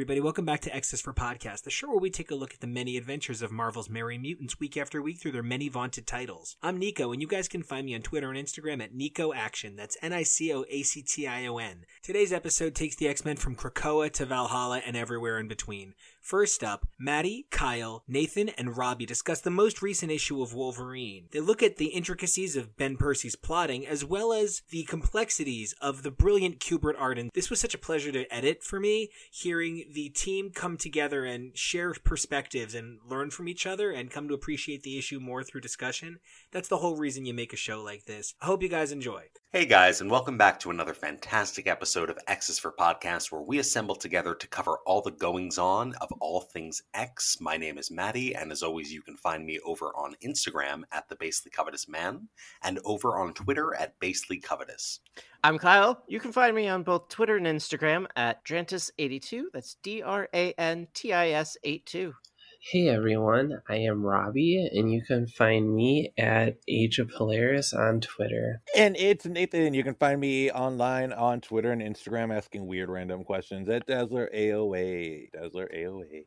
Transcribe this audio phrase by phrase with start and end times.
[0.00, 2.60] everybody, welcome back to X's for Podcast, the show where we take a look at
[2.60, 6.56] the many adventures of Marvel's Merry Mutants week after week through their many vaunted titles.
[6.62, 9.76] I'm Nico, and you guys can find me on Twitter and Instagram at Nico Action.
[9.76, 11.84] That's N-I-C-O-A-C-T-I-O-N.
[12.02, 15.92] Today's episode takes the X-Men from Krakoa to Valhalla and everywhere in between.
[16.20, 21.26] First up, Maddie, Kyle, Nathan, and Robbie discuss the most recent issue of Wolverine.
[21.32, 26.02] They look at the intricacies of Ben Percy's plotting as well as the complexities of
[26.02, 27.18] the brilliant Kubert art.
[27.34, 31.56] This was such a pleasure to edit for me, hearing the team come together and
[31.56, 35.62] share perspectives and learn from each other and come to appreciate the issue more through
[35.62, 36.20] discussion.
[36.52, 38.34] That's the whole reason you make a show like this.
[38.40, 39.24] I hope you guys enjoy.
[39.52, 43.58] Hey guys, and welcome back to another fantastic episode of X's for Podcast, where we
[43.58, 47.40] assemble together to cover all the goings on of all things X.
[47.40, 51.08] My name is Maddie, and as always, you can find me over on Instagram at
[51.08, 52.28] the Basely Covetous Man
[52.62, 55.00] and over on Twitter at Basely Covetous.
[55.42, 56.04] I'm Kyle.
[56.06, 59.46] You can find me on both Twitter and Instagram at Drantis82.
[59.52, 62.14] That's D R A N T I S 82.
[62.62, 68.02] Hey everyone, I am Robbie, and you can find me at Age of Polaris on
[68.02, 68.60] Twitter.
[68.76, 69.72] And it's Nathan.
[69.72, 74.28] You can find me online on Twitter and Instagram asking weird random questions at Dazzler
[74.36, 75.32] AOA.
[75.32, 76.26] Dazzler AOA.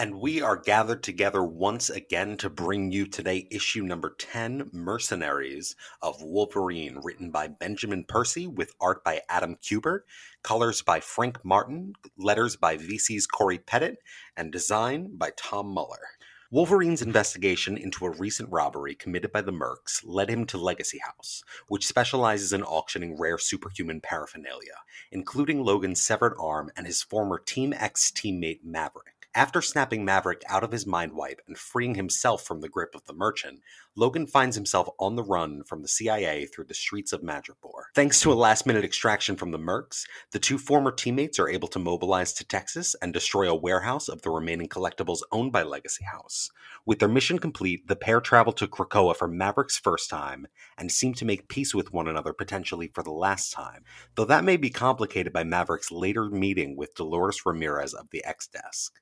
[0.00, 5.74] And we are gathered together once again to bring you today issue number 10 Mercenaries
[6.00, 10.02] of Wolverine, written by Benjamin Percy with art by Adam Kubert,
[10.44, 13.96] colors by Frank Martin, letters by VC's Cory Petit,
[14.36, 16.06] and design by Tom Muller.
[16.52, 21.42] Wolverine's investigation into a recent robbery committed by the Mercs led him to Legacy House,
[21.66, 24.76] which specializes in auctioning rare superhuman paraphernalia,
[25.10, 29.17] including Logan's severed arm and his former Team X teammate Maverick.
[29.38, 33.04] After snapping Maverick out of his mind wipe and freeing himself from the grip of
[33.04, 33.60] the merchant,
[33.94, 37.84] Logan finds himself on the run from the CIA through the streets of Madripoor.
[37.94, 41.68] Thanks to a last minute extraction from the Mercs, the two former teammates are able
[41.68, 46.02] to mobilize to Texas and destroy a warehouse of the remaining collectibles owned by Legacy
[46.02, 46.50] House.
[46.84, 51.14] With their mission complete, the pair travel to Krakoa for Maverick's first time and seem
[51.14, 53.84] to make peace with one another potentially for the last time,
[54.16, 58.48] though that may be complicated by Maverick's later meeting with Dolores Ramirez of the X
[58.48, 58.94] Desk.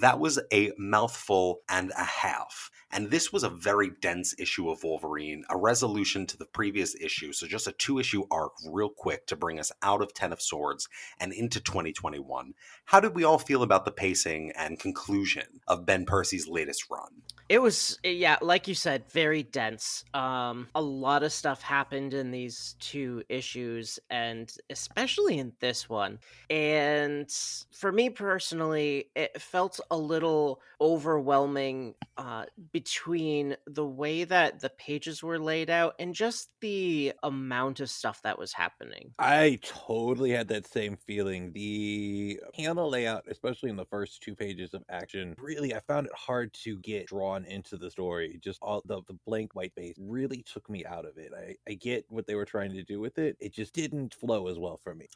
[0.00, 2.70] That was a mouthful and a half.
[2.94, 7.32] And this was a very dense issue of Wolverine, a resolution to the previous issue.
[7.32, 10.42] So, just a two issue arc, real quick, to bring us out of Ten of
[10.42, 10.88] Swords
[11.18, 12.52] and into 2021.
[12.84, 17.22] How did we all feel about the pacing and conclusion of Ben Percy's latest run?
[17.48, 20.04] It was, yeah, like you said, very dense.
[20.12, 26.18] Um, a lot of stuff happened in these two issues, and especially in this one.
[26.50, 27.30] And
[27.72, 35.22] for me personally, it felt a little overwhelming uh, between the way that the pages
[35.22, 39.12] were laid out and just the amount of stuff that was happening.
[39.16, 41.52] I totally had that same feeling.
[41.52, 46.14] The panel layout, especially in the first two pages of action, really, I found it
[46.16, 48.40] hard to get drawn into the story.
[48.42, 51.30] Just all the, the blank white space really took me out of it.
[51.32, 53.36] I, I get what they were trying to do with it.
[53.38, 55.06] It just didn't flow as well for me.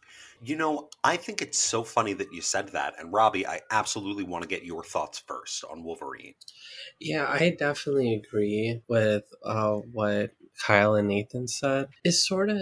[0.40, 2.94] You know, I think it's so funny that you said that.
[3.00, 6.34] And Robbie, I absolutely want to get your thoughts first on Wolverine.
[7.00, 10.30] Yeah, I definitely agree with uh, what
[10.64, 11.88] Kyle and Nathan said.
[12.04, 12.58] It sort of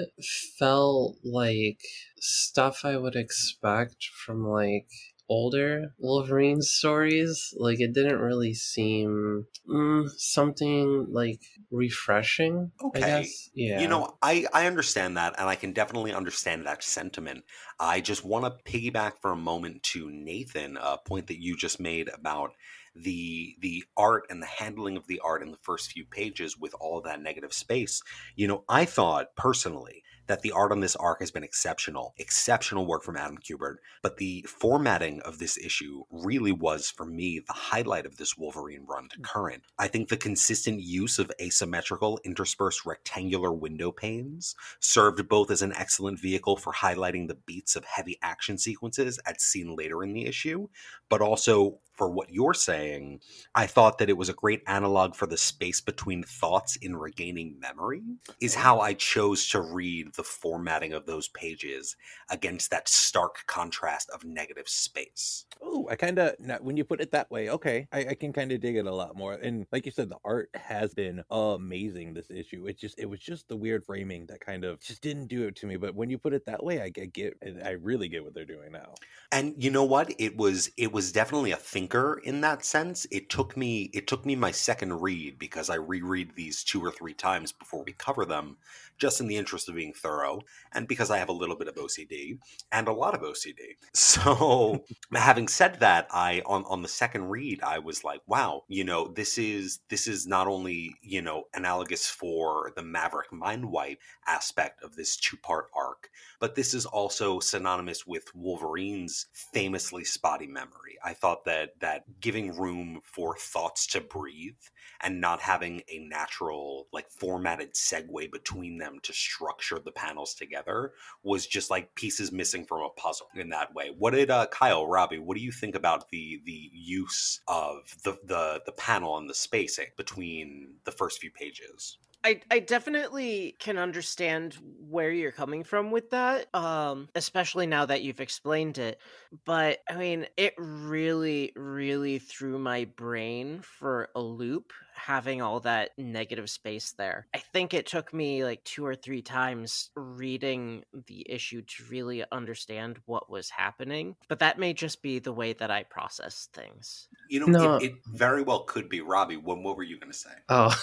[0.59, 1.81] felt like
[2.19, 4.87] stuff I would expect from like
[5.29, 7.55] older Wolverine stories.
[7.57, 11.41] Like it didn't really seem mm, something like
[11.71, 12.73] refreshing.
[12.83, 13.03] Okay.
[13.03, 13.51] I guess.
[13.55, 13.81] Yeah.
[13.81, 17.45] You know, I, I understand that, and I can definitely understand that sentiment.
[17.79, 21.81] I just want to piggyback for a moment to Nathan, a point that you just
[21.81, 22.53] made about
[22.95, 26.75] the the art and the handling of the art in the first few pages with
[26.81, 28.03] all that negative space.
[28.37, 32.87] You know, I thought personally that the art on this arc has been exceptional, exceptional
[32.87, 33.77] work from Adam Kubert.
[34.03, 38.87] But the formatting of this issue really was, for me, the highlight of this Wolverine
[38.89, 39.23] run to mm.
[39.23, 39.65] current.
[39.79, 45.75] I think the consistent use of asymmetrical, interspersed rectangular window panes served both as an
[45.77, 50.27] excellent vehicle for highlighting the beats of heavy action sequences as seen later in the
[50.27, 50.69] issue,
[51.09, 53.21] but also for what you're saying,
[53.55, 57.59] I thought that it was a great analog for the space between thoughts in regaining
[57.61, 58.03] memory,
[58.41, 61.97] is how I chose to read the formatting of those pages
[62.31, 65.47] against that stark contrast of negative space.
[65.63, 68.53] Oh, I kind of when you put it that way, okay, I, I can kind
[68.53, 69.35] of dig it a lot more.
[69.35, 72.15] And like you said, the art has been amazing.
[72.15, 75.29] This issue, it just it was just the weird framing that kind of just didn't
[75.29, 75.77] do it to me.
[75.77, 78.73] But when you put it that way, I get, I really get what they're doing
[78.73, 78.95] now.
[79.33, 80.13] And you know what?
[80.19, 83.07] It was it was definitely a thinker in that sense.
[83.11, 86.91] It took me it took me my second read because I reread these two or
[86.91, 88.57] three times before we cover them,
[88.97, 90.41] just in the interest of being thorough,
[90.73, 92.39] and because I have a little bit of OCD
[92.73, 93.77] and a lot of OCD.
[94.15, 98.85] So having said that, I on on the second read, I was like, wow, you
[98.85, 103.99] know, this is this is not only, you know, analogous for the Maverick mind wipe
[104.27, 106.09] aspect of this two-part arc,
[106.41, 110.97] but this is also synonymous with Wolverine's famously spotty memory.
[111.05, 114.55] I thought that that giving room for thoughts to breathe
[115.01, 120.93] and not having a natural like formatted segue between them to structure the panels together
[121.23, 123.91] was just like pieces missing from a puzzle in that way.
[123.97, 128.19] What did uh, Kyle, Robbie, what do you think about the the use of the
[128.25, 131.99] the the panel and the spacing between the first few pages?
[132.25, 138.03] I, I definitely can understand where you're coming from with that, um, especially now that
[138.03, 138.99] you've explained it.
[139.45, 145.91] But I mean, it really, really threw my brain for a loop having all that
[145.99, 147.27] negative space there.
[147.35, 152.25] I think it took me like two or three times reading the issue to really
[152.33, 154.17] understand what was happening.
[154.29, 157.09] But that may just be the way that I process things.
[157.29, 157.77] You know, no.
[157.77, 159.01] it, it, very well could be.
[159.01, 160.31] Robbie, what, what were you going to say?
[160.49, 160.75] Oh,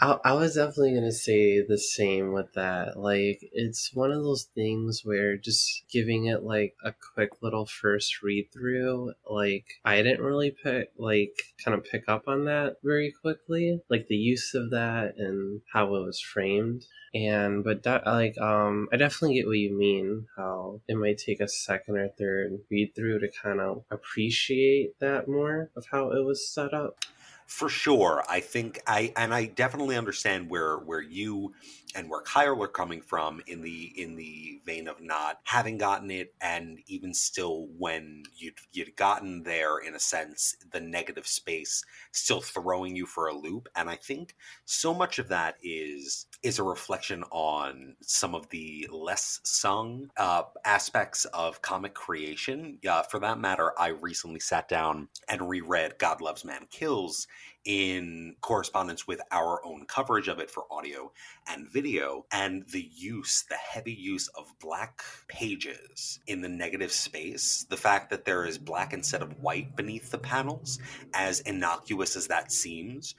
[0.00, 2.98] I, I was definitely going to say the same with that.
[2.98, 8.22] Like, it's one of those things where just giving it like a quick little first
[8.22, 13.12] read through, like, I didn't really pick, like, kind of pick up on that very
[13.12, 16.86] quickly, like the use of that and how it was framed.
[17.14, 21.40] And but that like um I definitely get what you mean, how it might take
[21.40, 26.24] a second or third read through to kind of appreciate that more of how it
[26.24, 27.04] was set up.
[27.48, 28.22] For sure.
[28.28, 31.54] I think I and I definitely understand where where you
[31.94, 36.10] and where Kyle are coming from in the in the vein of not having gotten
[36.10, 41.82] it and even still when you'd you'd gotten there in a sense, the negative space
[42.12, 43.66] still throwing you for a loop.
[43.74, 44.36] And I think
[44.66, 50.42] so much of that is is a reflection on some of the less sung uh,
[50.66, 52.78] aspects of comic creation.
[52.86, 57.26] Uh, for that matter, I recently sat down and reread God Loves Man Kills
[57.68, 61.12] in correspondence with our own coverage of it for audio
[61.46, 67.66] and video, and the use, the heavy use of black pages in the negative space,
[67.68, 70.78] the fact that there is black instead of white beneath the panels,
[71.12, 73.14] as innocuous as that seems,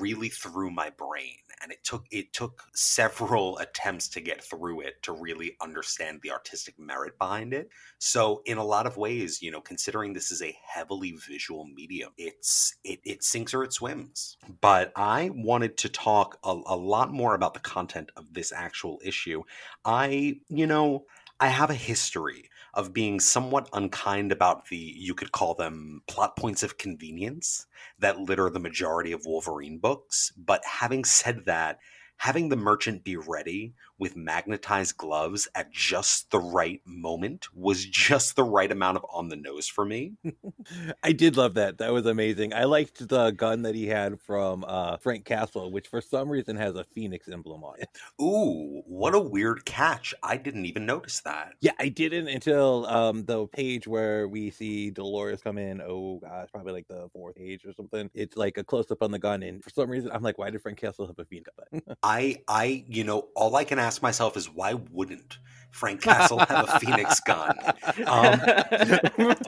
[0.00, 5.02] really threw my brain and it took it took several attempts to get through it
[5.02, 7.68] to really understand the artistic merit behind it.
[7.98, 12.12] So in a lot of ways you know considering this is a heavily visual medium
[12.16, 14.36] it's it, it sinks or it swims.
[14.60, 19.00] But i wanted to talk a, a lot more about the content of this actual
[19.04, 19.42] issue.
[19.84, 21.04] I you know
[21.40, 26.36] I have a history of being somewhat unkind about the, you could call them plot
[26.36, 27.66] points of convenience
[27.98, 30.32] that litter the majority of Wolverine books.
[30.36, 31.78] But having said that,
[32.16, 38.36] having the merchant be ready with magnetized gloves at just the right moment was just
[38.36, 40.12] the right amount of on the nose for me.
[41.02, 41.78] I did love that.
[41.78, 42.54] That was amazing.
[42.54, 46.56] I liked the gun that he had from uh, Frank Castle, which for some reason
[46.56, 47.88] has a phoenix emblem on it.
[48.20, 50.14] Ooh, what a weird catch.
[50.22, 51.54] I didn't even notice that.
[51.60, 55.80] Yeah, I didn't until um, the page where we see Dolores come in.
[55.80, 58.10] Oh, gosh, probably like the fourth page or something.
[58.14, 59.42] It's like a close up on the gun.
[59.42, 61.82] And for some reason, I'm like, why did Frank Castle have a phoenix gun?
[62.02, 65.38] I, I, you know, all I can ask myself is why wouldn't
[65.74, 67.58] Frank Castle have a Phoenix gun?
[68.06, 68.40] Um,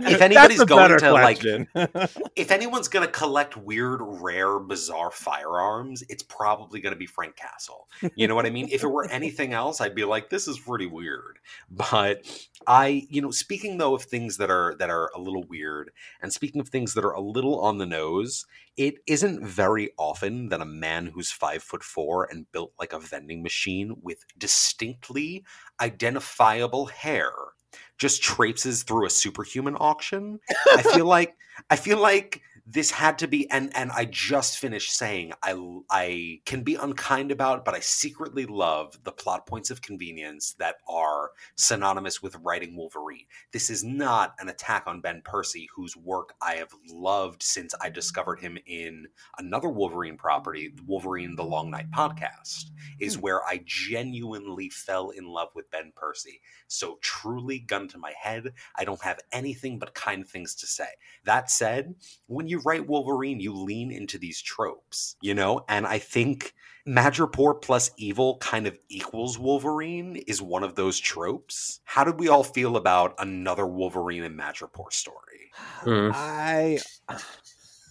[0.01, 1.69] if anybody's going to question.
[1.75, 7.07] like, if anyone's going to collect weird, rare, bizarre firearms, it's probably going to be
[7.07, 7.89] Frank Castle.
[8.15, 8.69] You know what I mean?
[8.71, 11.39] if it were anything else, I'd be like, this is pretty weird.
[11.71, 12.23] But
[12.67, 15.91] I, you know, speaking though of things that are that are a little weird,
[16.21, 20.51] and speaking of things that are a little on the nose, it isn't very often
[20.51, 25.45] that a man who's five foot four and built like a vending machine with distinctly
[26.17, 27.31] identifiable hair
[27.99, 30.41] just traipses through a superhuman auction.
[30.73, 31.35] I feel like
[31.71, 35.55] I feel like this had to be and and I just finished saying I
[35.89, 40.77] I can be unkind about but I secretly love the plot points of convenience that
[40.89, 43.27] are synonymous with writing Wolverine.
[43.53, 47.89] This is not an attack on Ben Percy whose work I have loved since I
[47.89, 49.07] discovered him in
[49.39, 53.21] another Wolverine property, Wolverine the Long Night podcast, is hmm.
[53.21, 56.41] where I genuinely fell in love with Ben Percy.
[56.67, 60.89] So truly gun to my head, I don't have anything but kind things to say.
[61.25, 61.95] That said,
[62.27, 65.65] when you write Wolverine, you lean into these tropes, you know?
[65.69, 66.55] And I think
[66.87, 71.81] Madripoor plus evil kind of equals Wolverine is one of those tropes.
[71.85, 75.51] How did we all feel about another Wolverine and Madripoor story?
[75.55, 76.11] Hmm.
[76.15, 76.79] I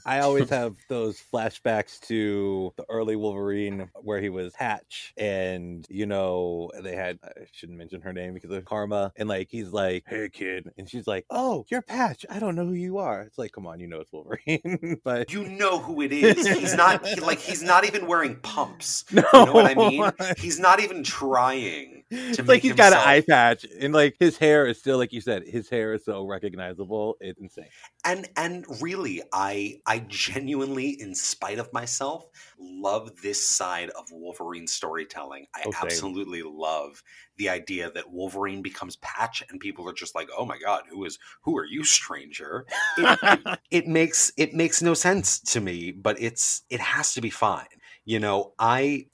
[0.06, 6.06] I always have those flashbacks to the early Wolverine where he was Patch, and you
[6.06, 10.04] know they had I shouldn't mention her name because of Karma, and like he's like,
[10.08, 12.26] "Hey kid," and she's like, "Oh, you're Patch.
[12.30, 15.32] I don't know who you are." It's like, come on, you know it's Wolverine, but
[15.32, 16.46] You know who it is.
[16.48, 19.06] He's not he, like he's not even wearing pumps.
[19.12, 20.12] no, You know what I mean?
[20.38, 21.95] He's not even trying.
[22.38, 25.22] It's like he's got an eye patch, and like his hair is still like you
[25.22, 27.18] said, his hair is so recognizable.
[27.20, 27.72] It's insane.
[28.04, 32.28] and and really i i genuinely in spite of myself
[32.60, 35.82] love this side of wolverine storytelling i Oh, same.
[35.82, 37.02] absolutely love
[37.38, 41.04] the idea that wolverine becomes patch and people are just like oh my god who
[41.06, 45.92] is who are you stranger it, it, it makes it makes no sense to me
[45.92, 47.66] but it's it has to be fine
[48.06, 49.06] you know i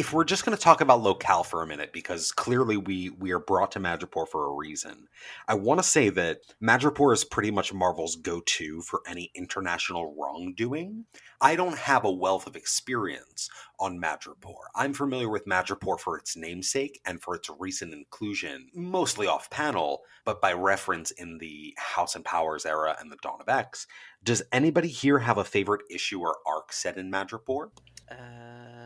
[0.00, 3.32] if we're just going to talk about locale for a minute because clearly we we
[3.32, 5.06] are brought to madripoor for a reason
[5.48, 10.14] I want to say that Madripoor is pretty much Marvel's go to for any international
[10.16, 11.06] wrongdoing.
[11.40, 14.54] I don't have a wealth of experience on Madripoor.
[14.74, 20.02] I'm familiar with Madripoor for its namesake and for its recent inclusion, mostly off panel,
[20.24, 23.86] but by reference in the House and Powers era and the Dawn of X.
[24.22, 27.70] Does anybody here have a favorite issue or arc set in Madripoor?
[28.10, 28.79] Um,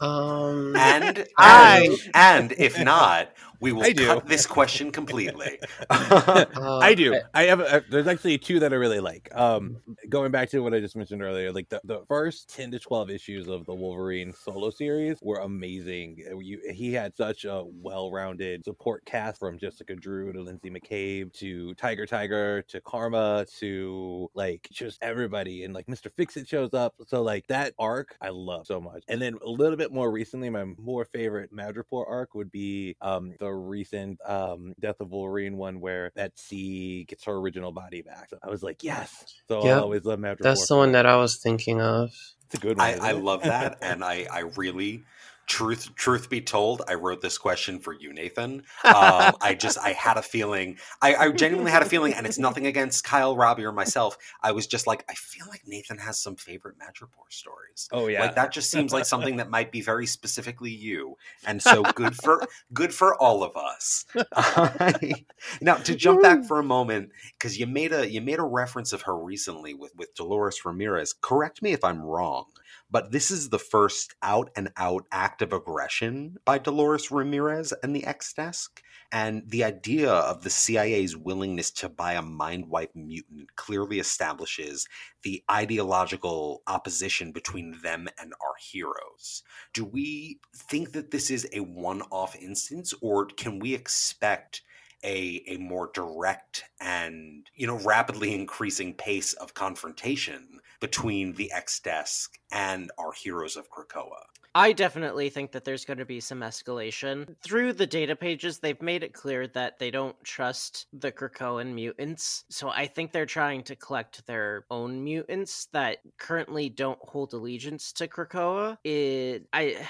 [0.00, 4.06] Um, And, I- and, and if not, we will I do.
[4.06, 5.58] cut this question completely.
[5.90, 7.20] uh, I do.
[7.34, 7.60] I have.
[7.60, 9.28] A, there's actually two that I really like.
[9.34, 9.76] Um,
[10.08, 13.10] going back to what I just mentioned earlier, like the, the first ten to twelve
[13.10, 16.24] issues of the Wolverine solo series were amazing.
[16.30, 21.32] Uh, You, he had such a well-rounded support cast from Jessica Drew to Lindsay McCabe
[21.34, 26.94] to Tiger Tiger to Karma to like just everybody, and like Mister Fixit shows up.
[27.06, 29.04] So like that arc, I love so much.
[29.08, 33.34] And then a little bit more recently, my more favorite Madripoor arc would be um
[33.38, 38.30] the recent um Death of Wolverine one where that C gets her original body back.
[38.30, 39.26] So I was like, yes.
[39.48, 39.76] So Yep.
[39.76, 40.44] I always love Madripoor.
[40.44, 40.94] that's the one that.
[40.94, 42.12] that I was thinking of.
[42.46, 42.94] It's a good one.
[42.94, 45.06] I, I love that, and I, I really,
[45.50, 48.62] truth truth be told, I wrote this question for you, Nathan.
[49.00, 52.38] Um, I just I had a feeling, I, I genuinely had a feeling, and it's
[52.38, 54.18] nothing against Kyle, Robbie, or myself.
[54.42, 57.88] I was just like, I feel like Nathan has some favorite Madripoor stories.
[57.92, 58.20] oh yeah.
[58.20, 61.16] Like that just seems like something that might be very specifically you,
[61.46, 62.42] and so good for
[62.72, 64.06] good for all of us.
[65.60, 68.92] now to jump back for a moment, because you made a you made a reference
[68.92, 71.12] of her recently with with Dolores Ramirez.
[71.12, 72.46] Correct me if I'm wrong,
[72.90, 77.94] but this is the first out and out act of aggression by Dolores Ramirez and
[77.94, 78.82] the X Desk.
[79.12, 84.86] And the idea of the CIA's willingness to buy a mind wipe mutant clearly establishes
[85.22, 89.42] the ideological opposition between them and our heroes.
[89.72, 94.62] Do we think that this is a one off instance, or can we expect?
[95.02, 101.78] A, a more direct and you know rapidly increasing pace of confrontation between the X
[101.80, 104.24] desk and our heroes of Krakoa.
[104.54, 107.36] I definitely think that there's going to be some escalation.
[107.42, 112.44] Through the data pages, they've made it clear that they don't trust the Krakoan mutants.
[112.48, 117.92] So I think they're trying to collect their own mutants that currently don't hold allegiance
[117.92, 118.78] to Krakoa.
[118.84, 119.86] It I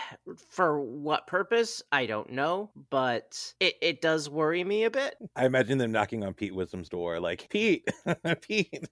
[0.49, 1.83] for what purpose?
[1.91, 5.17] I don't know, but it, it does worry me a bit.
[5.37, 7.89] I imagine them knocking on Pete Wisdom's door, like Pete,
[8.43, 8.89] Pete.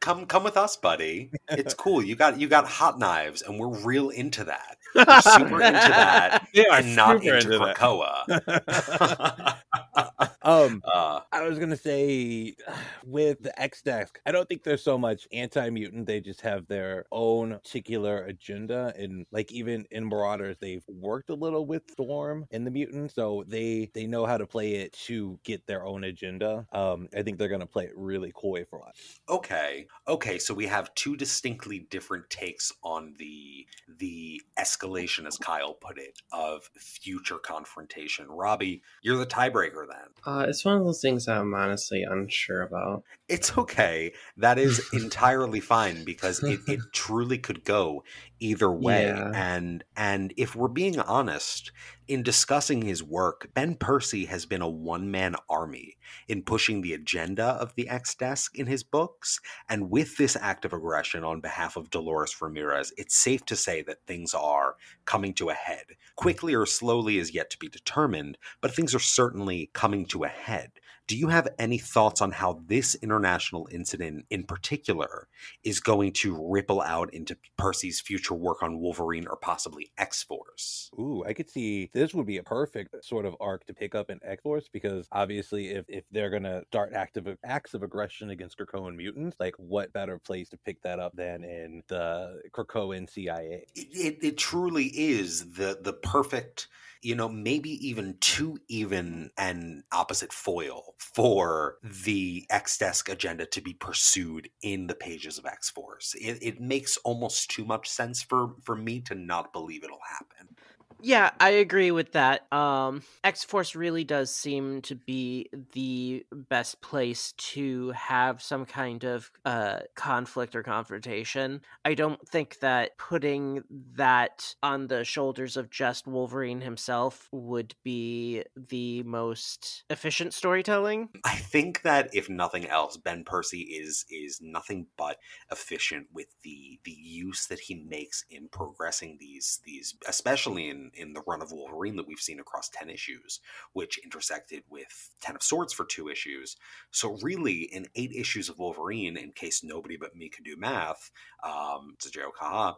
[0.00, 1.30] Come come with us, buddy.
[1.50, 2.02] It's cool.
[2.02, 4.76] You got you got hot knives and we're real into that.
[4.94, 7.58] We're super into that They are and not into, into.
[7.58, 8.24] Krakoa.
[10.42, 12.54] um, uh, I was gonna say
[13.06, 16.06] with the X Desk, I don't think there's so much anti-mutant.
[16.06, 21.34] They just have their own particular agenda, and like even in Marauders, they've worked a
[21.34, 25.38] little with Storm and the mutants, so they they know how to play it to
[25.44, 26.66] get their own agenda.
[26.72, 29.20] Um, I think they're gonna play it really coy for us.
[29.28, 29.86] Okay.
[30.08, 33.66] Okay, so we have two distinctly different takes on the
[33.98, 38.26] the escalation as Kyle put it of future confrontation.
[38.28, 40.08] Robbie, you're the tiebreaker then.
[40.30, 43.02] Uh, it's one of those things that I'm honestly unsure about.
[43.28, 44.12] It's okay.
[44.36, 48.04] That is entirely fine because it, it truly could go
[48.40, 49.06] either way.
[49.06, 49.32] Yeah.
[49.34, 51.70] And and if we're being honest,
[52.10, 57.44] in discussing his work, Ben Percy has been a one-man army in pushing the agenda
[57.44, 59.38] of the X desk in his books.
[59.68, 63.82] And with this act of aggression on behalf of Dolores Ramirez, it's safe to say
[63.82, 65.84] that things are coming to a head.
[66.16, 70.28] Quickly or slowly is yet to be determined, but things are certainly coming to a
[70.28, 70.72] head.
[71.10, 75.26] Do you have any thoughts on how this international incident in particular
[75.64, 80.88] is going to ripple out into Percy's future work on Wolverine or possibly X Force?
[80.96, 84.08] Ooh, I could see this would be a perfect sort of arc to pick up
[84.08, 88.56] in X Force because obviously, if, if they're gonna start active acts of aggression against
[88.56, 93.66] Krakoan mutants, like what better place to pick that up than in the Krakoan CIA?
[93.74, 96.68] It, it, it truly is the the perfect
[97.02, 103.60] you know, maybe even too even an opposite foil for the X Desk agenda to
[103.60, 106.14] be pursued in the pages of X Force.
[106.14, 110.56] It, it makes almost too much sense for for me to not believe it'll happen.
[111.02, 112.50] Yeah, I agree with that.
[112.52, 119.04] Um, X Force really does seem to be the best place to have some kind
[119.04, 121.62] of uh, conflict or confrontation.
[121.84, 123.64] I don't think that putting
[123.94, 131.08] that on the shoulders of just Wolverine himself would be the most efficient storytelling.
[131.24, 135.18] I think that if nothing else, Ben Percy is is nothing but
[135.50, 141.12] efficient with the the use that he makes in progressing these these, especially in in
[141.12, 143.40] the run of Wolverine that we've seen across 10 issues,
[143.72, 146.56] which intersected with 10 of Swords for two issues.
[146.90, 151.10] So, really, in eight issues of Wolverine, in case nobody but me can do math,
[151.44, 152.74] um, it's a joke, haha,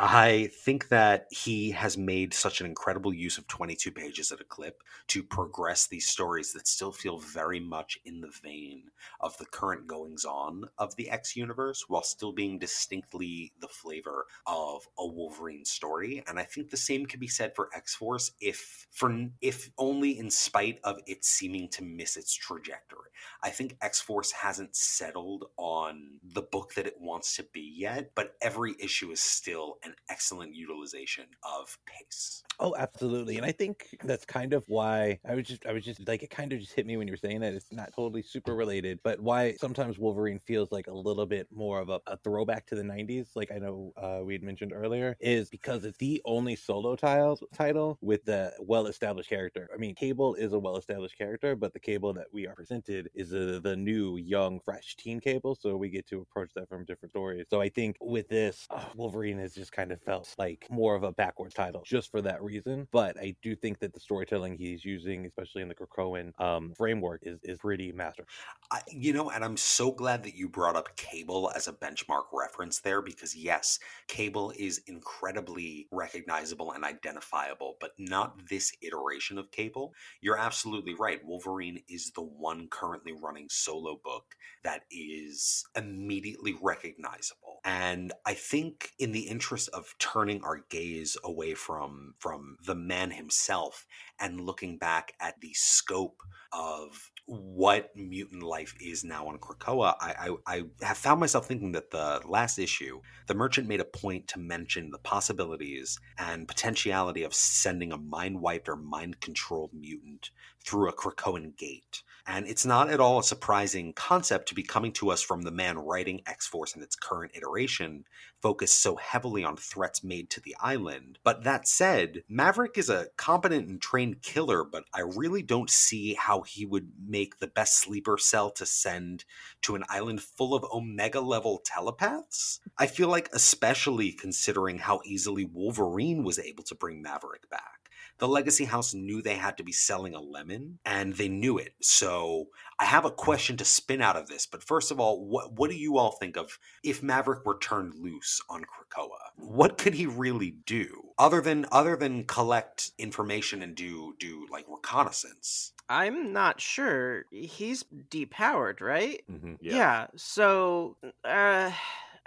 [0.00, 4.44] I think that he has made such an incredible use of 22 pages at a
[4.44, 8.84] clip to progress these stories that still feel very much in the vein
[9.20, 14.26] of the current goings on of the X universe while still being distinctly the flavor
[14.46, 16.22] of a Wolverine story.
[16.28, 20.16] And I think the same can be said for X Force, if for if only
[20.16, 23.10] in spite of it seeming to miss its trajectory.
[23.42, 28.12] I think X Force hasn't settled on the book that it wants to be yet,
[28.14, 32.42] but every issue is still an excellent utilization of pace.
[32.60, 33.36] Oh, absolutely.
[33.36, 36.30] And I think that's kind of why I was just I was just like it
[36.30, 37.54] kind of just hit me when you were saying that.
[37.54, 41.80] It's not totally super related, but why sometimes Wolverine feels like a little bit more
[41.80, 45.16] of a, a throwback to the 90s, like I know uh, we had mentioned earlier,
[45.20, 49.68] is because it's the only solo title with the well-established character.
[49.72, 53.32] I mean, Cable is a well-established character, but the Cable that we are presented is
[53.32, 57.12] a, the new, young, fresh teen Cable, so we get to approach that from different
[57.12, 57.46] stories.
[57.50, 61.04] So I think with this, uh, Wolverine is just kind of felt like more of
[61.04, 62.88] a backwards title just for that reason.
[62.90, 67.20] But I do think that the storytelling he's using, especially in the Krakoan um, framework,
[67.22, 68.28] is is pretty masterful.
[68.72, 72.24] I, you know, and I'm so glad that you brought up Cable as a benchmark
[72.32, 79.52] reference there because yes, Cable is incredibly recognizable and identifiable, but not this iteration of
[79.52, 79.94] Cable.
[80.20, 81.24] You're absolutely right.
[81.24, 87.60] Wolverine is the one currently running solo book that is immediately recognizable.
[87.64, 93.10] And I think in the interest of turning our gaze away from from the man
[93.10, 93.86] himself
[94.20, 100.30] and looking back at the scope of what mutant life is now on Krakoa, I,
[100.46, 104.28] I, I, have found myself thinking that the last issue, the merchant made a point
[104.28, 110.30] to mention the possibilities and potentiality of sending a mind wiped or mind controlled mutant
[110.64, 112.02] through a Krakoan gate.
[112.30, 115.50] And it's not at all a surprising concept to be coming to us from the
[115.50, 118.04] man writing X Force in its current iteration,
[118.42, 121.18] focused so heavily on threats made to the island.
[121.24, 126.12] But that said, Maverick is a competent and trained killer, but I really don't see
[126.14, 129.24] how he would make the best sleeper cell to send
[129.62, 132.60] to an island full of Omega level telepaths.
[132.76, 137.77] I feel like, especially considering how easily Wolverine was able to bring Maverick back
[138.18, 141.72] the Legacy House knew they had to be selling a lemon and they knew it.
[141.80, 144.46] So I have a question to spin out of this.
[144.46, 147.94] But first of all, what, what do you all think of if Maverick were turned
[147.94, 149.08] loose on Krakoa?
[149.36, 154.66] What could he really do other than other than collect information and do do like
[154.68, 155.72] reconnaissance?
[155.88, 157.24] I'm not sure.
[157.30, 159.22] He's depowered, right?
[159.30, 159.54] Mm-hmm.
[159.60, 159.76] Yeah.
[159.76, 160.06] yeah.
[160.16, 161.70] So, uh,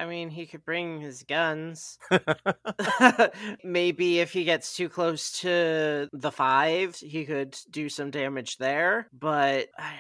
[0.02, 2.00] I mean, he could bring his guns.
[3.64, 9.08] Maybe if he gets too close to the five, he could do some damage there.
[9.14, 9.94] But I,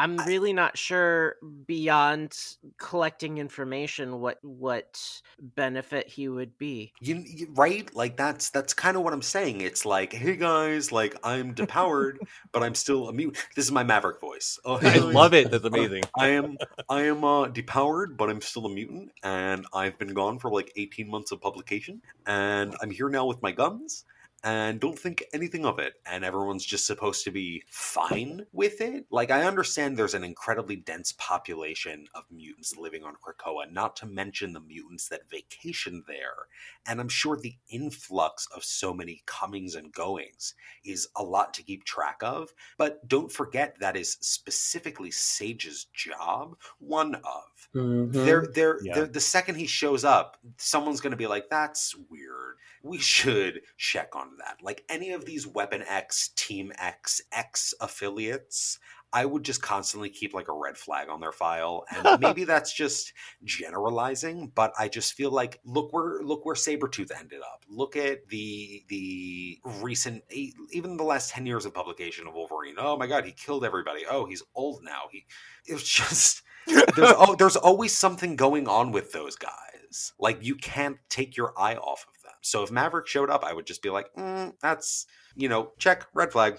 [0.00, 1.36] I'm really not sure
[1.66, 2.34] beyond
[2.78, 4.98] collecting information what what
[5.38, 6.94] benefit he would be.
[7.00, 7.94] You, you right?
[7.94, 9.60] Like that's that's kind of what I'm saying.
[9.60, 12.16] It's like, hey guys, like I'm depowered,
[12.52, 13.44] but I'm still a mutant.
[13.54, 14.58] This is my Maverick voice.
[14.64, 15.50] Oh, hey I guys, love it.
[15.50, 16.04] That's amazing.
[16.18, 16.56] I am
[16.88, 20.72] I am uh, depowered, but I'm still a mutant, and I've been gone for like
[20.76, 24.06] 18 months of publication, and I'm here now with my guns,
[24.42, 25.94] and don't think anything of it.
[26.06, 29.06] And everyone's just supposed to be fine with it.
[29.10, 34.06] Like I understand there's an incredibly dense population of mutants living on Krakoa, not to
[34.06, 36.46] mention the mutants that vacation there,
[36.86, 41.62] and I'm sure the influx of so many comings and goings is a lot to
[41.62, 42.52] keep track of.
[42.78, 46.56] But don't forget that is specifically Sage's job.
[46.78, 48.12] One of Mhm.
[48.12, 48.94] they're, they're, Yeah.
[48.94, 52.56] they're- the second he shows up, someone's going to be like, "That's weird.
[52.82, 58.78] We should check on that." Like any of these Weapon X, Team X, X affiliates.
[59.12, 62.72] I would just constantly keep like a red flag on their file, and maybe that's
[62.72, 63.12] just
[63.44, 64.52] generalizing.
[64.54, 67.64] But I just feel like look where look where Sabretooth ended up.
[67.68, 72.76] Look at the the recent, even the last ten years of publication of Wolverine.
[72.78, 74.04] Oh my God, he killed everybody.
[74.08, 75.02] Oh, he's old now.
[75.10, 75.26] He
[75.66, 80.12] it was just there's oh, there's always something going on with those guys.
[80.18, 82.34] Like you can't take your eye off of them.
[82.42, 86.06] So if Maverick showed up, I would just be like, mm, that's you know, check
[86.14, 86.58] red flag.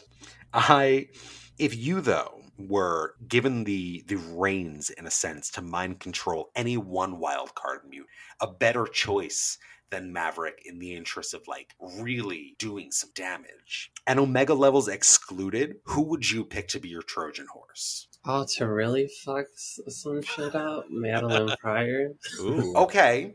[0.53, 1.07] I
[1.57, 6.77] if you though were given the the reins in a sense to mind control any
[6.77, 8.07] one wild card mute,
[8.39, 9.57] a better choice
[9.91, 13.91] than Maverick in the interest of like really doing some damage.
[14.07, 18.07] And Omega levels excluded, who would you pick to be your Trojan horse?
[18.23, 22.11] Oh, to really fuck some shit up, Madelyne Pryor.
[22.39, 22.73] Ooh.
[22.75, 23.33] Okay.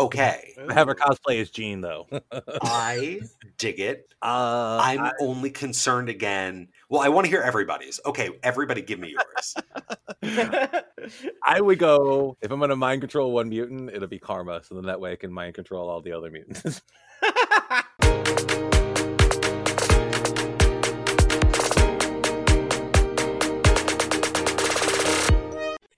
[0.00, 0.54] Okay.
[0.70, 2.08] Have her cosplay as Jean though.
[2.62, 3.20] I
[3.58, 4.12] dig it.
[4.20, 6.68] Uh, I'm I- only concerned again.
[6.88, 8.00] Well, I want to hear everybody's.
[8.04, 9.54] Okay, everybody give me yours.
[11.46, 14.62] I would go if I'm gonna mind control one mutant, it'll be Karma.
[14.64, 16.82] So then that way I can mind control all the other mutants.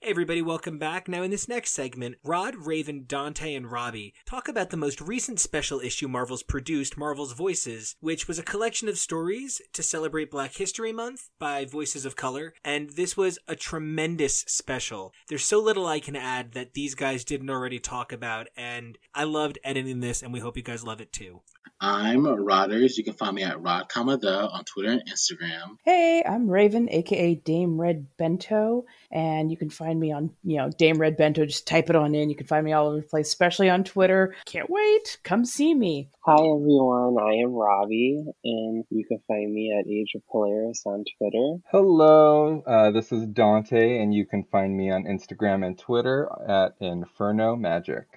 [0.05, 1.07] Everybody, welcome back.
[1.07, 5.39] Now, in this next segment, Rod, Raven, Dante, and Robbie talk about the most recent
[5.39, 10.53] special issue Marvel's produced, Marvel's Voices, which was a collection of stories to celebrate Black
[10.53, 15.11] History Month by Voices of Color, and this was a tremendous special.
[15.27, 19.23] There's so little I can add that these guys didn't already talk about, and I
[19.23, 21.41] loved editing this, and we hope you guys love it too.
[21.79, 22.97] I'm Rodders.
[22.97, 25.77] You can find me at Rod comma the on Twitter and Instagram.
[25.83, 30.69] Hey, I'm Raven, aka Dame Red Bento, and you can find me on, you know,
[30.69, 31.45] Dame Red Bento.
[31.45, 32.29] Just type it on in.
[32.29, 34.33] You can find me all over the place, especially on Twitter.
[34.45, 35.17] Can't wait.
[35.23, 36.09] Come see me.
[36.25, 41.03] Hi everyone, I am Robbie, and you can find me at Age of Polaris on
[41.17, 41.57] Twitter.
[41.71, 46.73] Hello, uh, this is Dante, and you can find me on Instagram and Twitter at
[46.79, 48.07] Inferno Magic.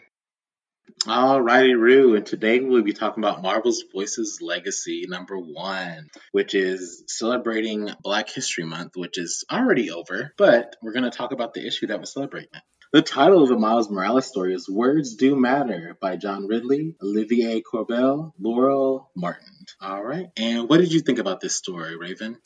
[1.02, 7.04] Alrighty, Roo, and today we'll be talking about Marvel's Voices Legacy number one, which is
[7.06, 11.66] celebrating Black History Month, which is already over, but we're going to talk about the
[11.66, 12.48] issue that we're celebrating.
[12.92, 17.60] The title of the Miles Morales story is Words Do Matter by John Ridley, Olivier
[17.60, 19.66] Coipel, Laura Martin.
[19.82, 22.38] All right, and what did you think about this story, Raven?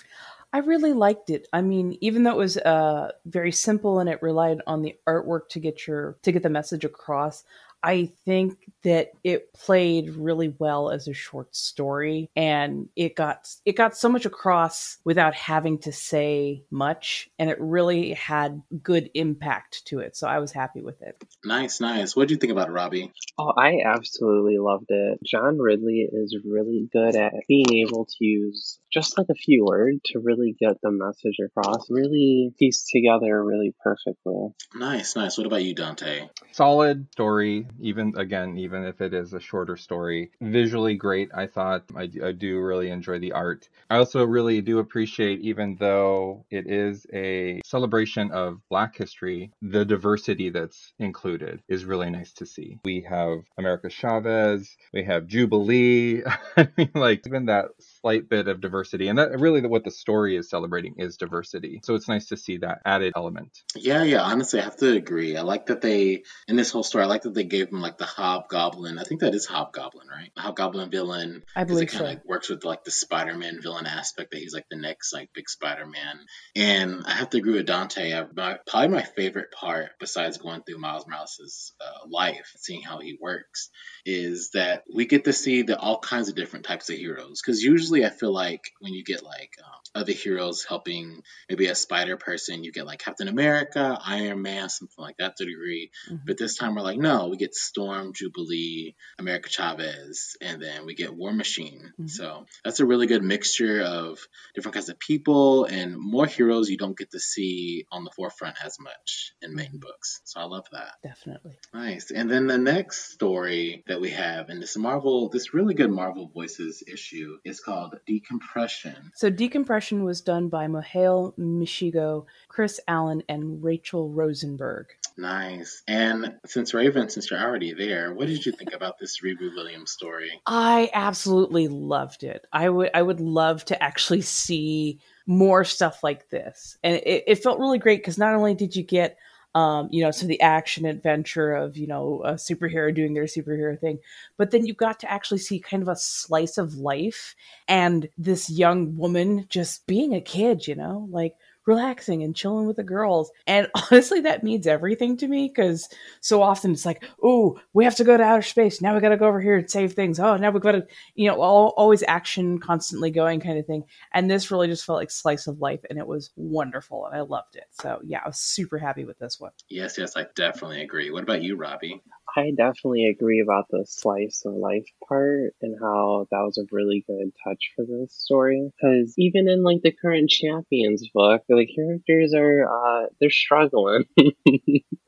[0.53, 1.49] I really liked it.
[1.53, 5.49] I mean, even though it was uh, very simple and it relied on the artwork
[5.51, 7.45] to get your to get the message across,
[7.83, 13.77] I think that it played really well as a short story and it got it
[13.77, 19.87] got so much across without having to say much and it really had good impact
[19.87, 20.17] to it.
[20.17, 21.23] So I was happy with it.
[21.45, 22.17] Nice, nice.
[22.17, 23.13] What do you think about it, Robbie?
[23.39, 25.19] Oh, I absolutely loved it.
[25.25, 30.01] John Ridley is really good at being able to use just like a few words
[30.07, 34.55] to really get the message across, really piece together really perfectly.
[34.75, 35.39] Nice, nice.
[35.39, 36.29] What about you, Dante?
[36.53, 40.31] Solid story, even again, even if it is a shorter story.
[40.41, 41.85] Visually great, I thought.
[41.95, 43.69] I, do- I do really enjoy the art.
[43.91, 49.85] I also really do appreciate, even though it is a celebration of Black history, the
[49.85, 52.79] diversity that's included is really nice to see.
[52.85, 56.23] We have America Chavez, we have Jubilee.
[56.57, 57.67] I mean, like even that
[58.03, 61.81] slight bit of diversity, and that really what the story is celebrating is diversity.
[61.85, 63.51] So it's nice to see that added element.
[63.77, 64.23] Yeah, yeah.
[64.23, 65.37] Honestly, I have to agree.
[65.37, 67.05] I like that they in this whole story.
[67.05, 68.99] I like that they gave him like the Hobgoblin.
[68.99, 70.31] I think that is Hobgoblin, right?
[70.35, 71.43] The Hobgoblin villain.
[71.57, 72.11] I 'cause believe it kind of so.
[72.15, 75.49] like works with like the Spider-Man villain aspect that he's like the next like big
[75.49, 76.19] Spider-Man.
[76.57, 78.13] And I have to agree with Dante.
[78.13, 82.99] I, my, probably my favorite part, besides going through Miles Morales' uh, life, seeing how
[82.99, 83.71] he works,
[84.05, 87.41] is that we get to see the all kinds of different types of heroes.
[87.41, 91.75] Because usually I feel like when you get like um, other heroes helping maybe a
[91.75, 92.65] spider person.
[92.65, 95.91] You get like Captain America, Iron Man, something like that to a degree.
[96.11, 96.23] Mhm.
[96.27, 100.95] But this time we're like, no, we get Storm, Jubilee, America Chavez, and then we
[100.95, 101.93] get War Machine.
[102.01, 102.11] Mhm.
[102.11, 106.79] So that's a really good mixture of different kinds of people and more heroes you
[106.79, 110.21] don't get to see on the forefront as much in main books.
[110.25, 110.95] So I love that.
[111.03, 111.59] Definitely.
[111.75, 112.11] Nice.
[112.11, 116.29] And then the next story that we have in this Marvel, this really good Marvel
[116.33, 119.13] Voices issue is called Decompression.
[119.15, 124.87] So decompression was done by Mihail Mishigo, Chris Allen, and Rachel Rosenberg.
[125.17, 125.83] Nice.
[125.87, 129.91] And since Raven, since you're already there, what did you think about this Riri Williams
[129.91, 130.31] story?
[130.47, 132.47] I absolutely loved it.
[132.53, 137.43] I would I would love to actually see more stuff like this, and it, it
[137.43, 139.19] felt really great because not only did you get
[139.55, 143.79] um, you know, so the action adventure of you know a superhero doing their superhero
[143.79, 143.99] thing,
[144.37, 147.35] but then you got to actually see kind of a slice of life
[147.69, 151.35] and this young woman just being a kid, you know, like
[151.67, 153.31] relaxing and chilling with the girls.
[153.47, 155.89] And honestly, that means everything to me because
[156.21, 158.81] so often it's like, oh, we have to go to outer space.
[158.81, 160.19] Now we got to go over here and save things.
[160.19, 163.85] Oh, now we've got to, you know, all, always action, constantly going kind of thing.
[164.13, 167.21] And this really just felt like slice of life and it was wonderful and I
[167.21, 167.67] loved it.
[167.73, 169.53] So yeah, I was super happy with this one.
[169.69, 171.11] Yes, yes, I definitely agree.
[171.11, 172.03] What about you, Robbie?
[172.37, 177.05] I definitely agree about the slice of life part and how that was a really
[177.07, 178.71] good touch for this story.
[178.77, 184.05] Because even in like the current Champions book, the characters are uh they're struggling.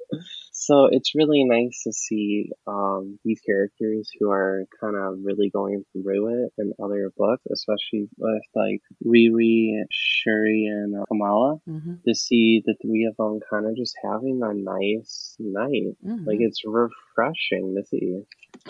[0.66, 5.84] so it's really nice to see um these characters who are kind of really going
[5.92, 11.56] through it in other books, especially with like Riri, Shuri, and uh, Kamala.
[11.68, 11.94] Mm-hmm.
[12.06, 15.96] To see the three of them kind of just having a nice night.
[16.04, 16.26] Mm-hmm.
[16.26, 18.22] Like it's refreshing to see.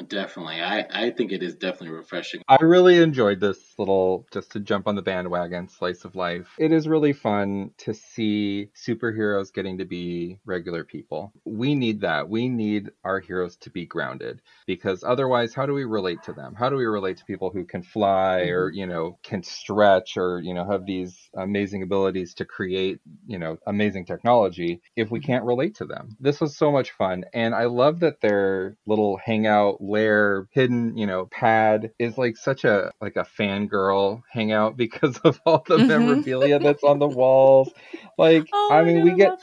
[0.09, 0.61] Definitely.
[0.61, 2.43] I, I think it is definitely refreshing.
[2.49, 6.49] I really enjoyed this little, just to jump on the bandwagon, slice of life.
[6.59, 11.33] It is really fun to see superheroes getting to be regular people.
[11.45, 12.29] We need that.
[12.29, 16.55] We need our heroes to be grounded because otherwise, how do we relate to them?
[16.55, 18.53] How do we relate to people who can fly mm-hmm.
[18.53, 23.39] or, you know, can stretch or, you know, have these amazing abilities to create, you
[23.39, 26.17] know, amazing technology if we can't relate to them?
[26.19, 27.25] This was so much fun.
[27.33, 32.65] And I love that their little hangout lair hidden you know pad is like such
[32.65, 35.89] a like a fangirl hangout because of all the Mhm.
[35.89, 37.73] memorabilia that's on the walls
[38.19, 39.39] like Oh i mean we I get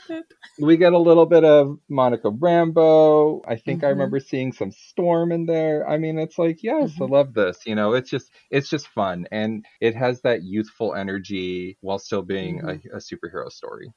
[0.58, 3.88] we get a little bit of monica rambeau i think i Mhm.
[3.88, 7.06] remember seeing some storm in there i mean it's like yes i Mhm.
[7.06, 11.76] love this you know it's just it's just fun and it has that youthful energy
[11.80, 12.66] while still being Mm-hmm.
[12.66, 13.92] a, a superhero story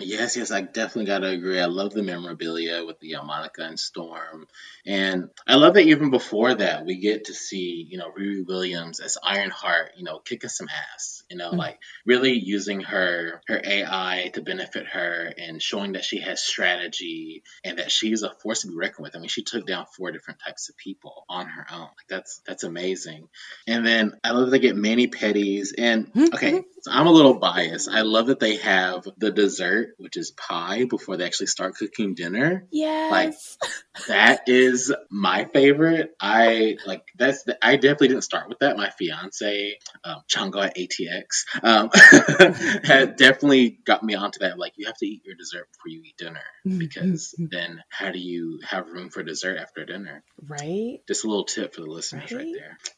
[0.00, 1.60] Yes, yes, I definitely got to agree.
[1.60, 4.46] I love the memorabilia with the Monica and Storm.
[4.86, 9.00] And I love that even before that, we get to see, you know, Riri Williams
[9.00, 11.58] as Ironheart, you know, kicking some ass, you know, Mhm.
[11.58, 17.42] like really using her, her AI to benefit her and showing that she has strategy
[17.64, 19.16] and that she's a force to be reckoned with.
[19.16, 21.80] I mean, she took down four different types of people on her own.
[21.80, 23.28] Like that's, that's amazing.
[23.66, 27.34] And then I love that they get mani petties and okay, so I'm a little
[27.34, 27.88] biased.
[27.88, 32.14] I love that they have the dessert, which is pie, before they actually start cooking
[32.14, 32.66] dinner.
[32.70, 33.10] Yes.
[33.10, 33.68] Like
[34.08, 36.12] that is my favorite.
[36.20, 37.42] I like that's.
[37.44, 38.76] The, I definitely didn't start with that.
[38.76, 41.90] My fiance, um, Chango at ATX, um,
[42.84, 44.58] had definitely got me onto that.
[44.58, 46.40] Like you have to eat your dessert before you eat dinner
[46.78, 50.22] because then how do you have room for dessert after dinner?
[50.48, 51.00] right.
[51.06, 52.46] Just a little tip for the listeners right,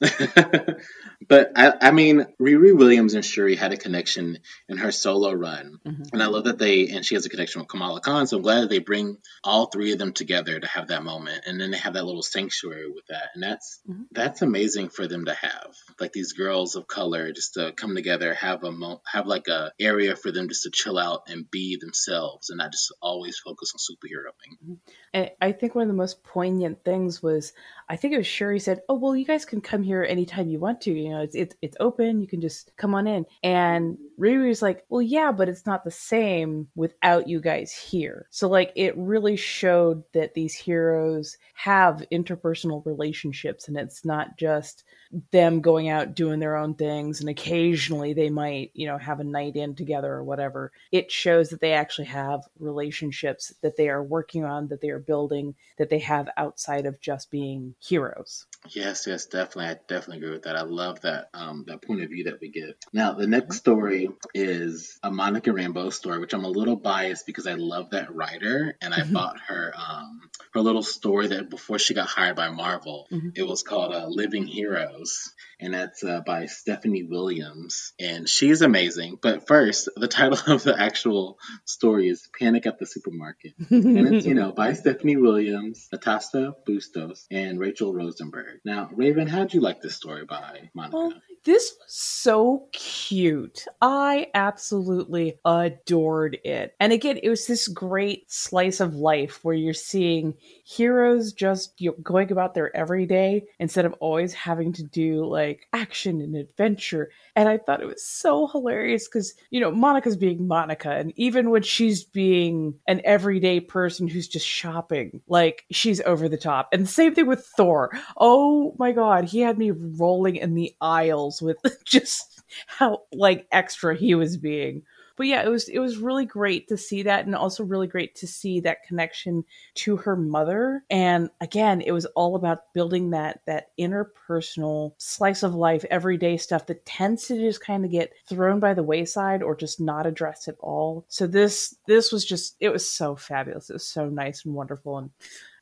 [0.00, 0.20] Right.
[0.20, 0.78] there.
[1.28, 5.78] but I, I mean, Riri Williams and Shuri had a connection in her solo run.
[5.86, 6.12] Mhm.
[6.12, 8.26] And I love that they, and she has a connection with Kamala Khan.
[8.26, 11.44] So I'm glad that they bring all three of them together to have that moment.
[11.46, 13.30] And then they have that little sanctuary with that.
[13.34, 14.06] And that's, Mhm.
[14.12, 15.74] that's amazing for them to have.
[16.00, 19.72] Like these girls of color just to come together, have a, mo- have like a
[19.80, 23.72] area for them just to chill out and be themselves and not just always focus
[23.74, 24.78] on superheroing.
[25.14, 27.52] And I think one of the most poignant things was
[27.92, 30.58] I think it was Shuri said, "Oh well, you guys can come here anytime you
[30.58, 30.92] want to.
[30.92, 32.22] You know, it's it's it's open.
[32.22, 35.84] You can just come on in." And Riri was like, "Well, yeah, but it's not
[35.84, 42.02] the same without you guys here." So like, it really showed that these heroes have
[42.10, 44.84] interpersonal relationships, and it's not just
[45.30, 49.24] them going out doing their own things and occasionally they might you know have a
[49.24, 54.02] night in together or whatever it shows that they actually have relationships that they are
[54.02, 59.06] working on that they are building that they have outside of just being heroes Yes,
[59.06, 59.66] yes, definitely.
[59.66, 60.56] I definitely agree with that.
[60.56, 62.76] I love that um, that point of view that we get.
[62.92, 67.26] Now, the next next story is a Monica Rambeau story, which I'm a little biased
[67.26, 69.12] because I love that writer and I Mhm.
[69.14, 73.08] bought her um, her little story that before she got hired by Marvel.
[73.10, 73.32] Mhm.
[73.34, 79.18] It was called uh, Living Heroes, and that's uh, by Stephanie Williams, and she's amazing.
[79.20, 83.54] But first, the title of the actual story is Panic at the Supermarket.
[83.72, 88.51] And it's, you know, by Stephanie Williams, Natacha Bustos, and Rachel Rosenberg.
[88.64, 90.96] Now, Raven, how'd you like this story by Monica?
[90.96, 91.12] Well,
[91.44, 93.64] this was so cute.
[93.80, 96.74] I absolutely adored it.
[96.78, 101.90] And again, it was this great slice of life where you're seeing heroes just you
[101.90, 107.10] know, going about their everyday instead of always having to do like action and adventure.
[107.34, 110.90] And I thought it was so hilarious because, you know, Monica's being Monica.
[110.90, 116.36] And even when she's being an everyday person who's just shopping, like she's over the
[116.36, 116.68] top.
[116.72, 117.90] And the same thing with Thor.
[118.16, 123.96] Oh my God, he had me rolling in the aisles with just how like extra
[123.96, 124.82] he was being.
[125.16, 128.14] But yeah, it was it was really great to see that and also really great
[128.16, 129.44] to see that connection
[129.76, 130.84] to her mother.
[130.90, 136.66] And again, it was all about building that that interpersonal slice of life, everyday stuff
[136.66, 140.48] that tends to just kind of get thrown by the wayside or just not addressed
[140.48, 141.04] at all.
[141.08, 143.70] So this this was just it was so fabulous.
[143.70, 145.10] It was so nice and wonderful and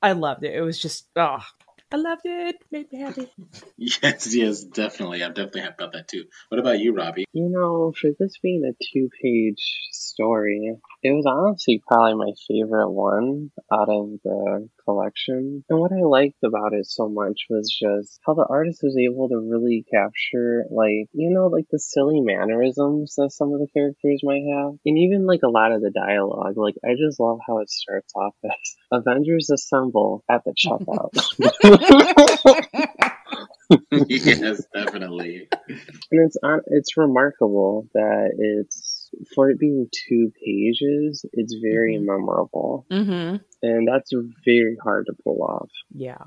[0.03, 0.55] I loved it.
[0.55, 1.45] It was just oh
[1.93, 2.57] I loved it.
[2.71, 3.29] Made me happy.
[3.79, 5.25] Yes, yes, definitely.
[5.25, 6.25] I'm definitely happy about that too.
[6.49, 7.25] What about you, Robbie?
[7.33, 12.91] You know, for this being a two page story, it was honestly probably my favorite
[12.91, 15.65] one out of the collection.
[15.69, 19.29] And what I liked about it so much was just how the artist was able
[19.29, 24.21] to really capture, like, you know, like the silly mannerisms that some of the characters
[24.23, 24.75] might have.
[24.85, 26.57] And even like a lot of the dialogue.
[26.57, 31.11] Like, I just love how it starts off as Avengers assemble at the checkout.
[34.09, 35.49] yes, definitely.
[35.69, 38.90] And it's on, it's remarkable that it's
[39.35, 42.05] for it being two pages, it's very Mhm.
[42.07, 43.37] memorable, Mm-hmm.
[43.63, 44.13] and that's
[44.45, 45.71] very hard to pull off.
[45.95, 46.25] Yeah.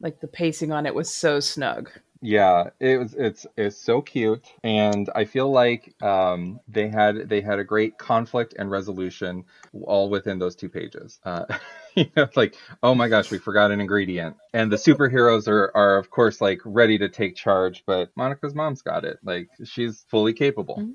[0.00, 1.90] Like the pacing on it was so snug.
[2.22, 7.42] Yeah, it was it's it's so cute and I feel like um they had they
[7.42, 9.44] had a great conflict and resolution
[9.82, 11.20] all within those two pages.
[11.24, 11.44] Uh
[11.94, 14.36] you know, it's like, oh my gosh, we forgot an ingredient.
[14.54, 18.80] And the superheroes are are of course like ready to take charge, but Monica's mom's
[18.82, 19.18] got it.
[19.22, 20.88] Like she's fully capable.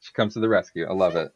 [0.00, 0.86] She comes to the rescue.
[0.88, 1.32] I love it.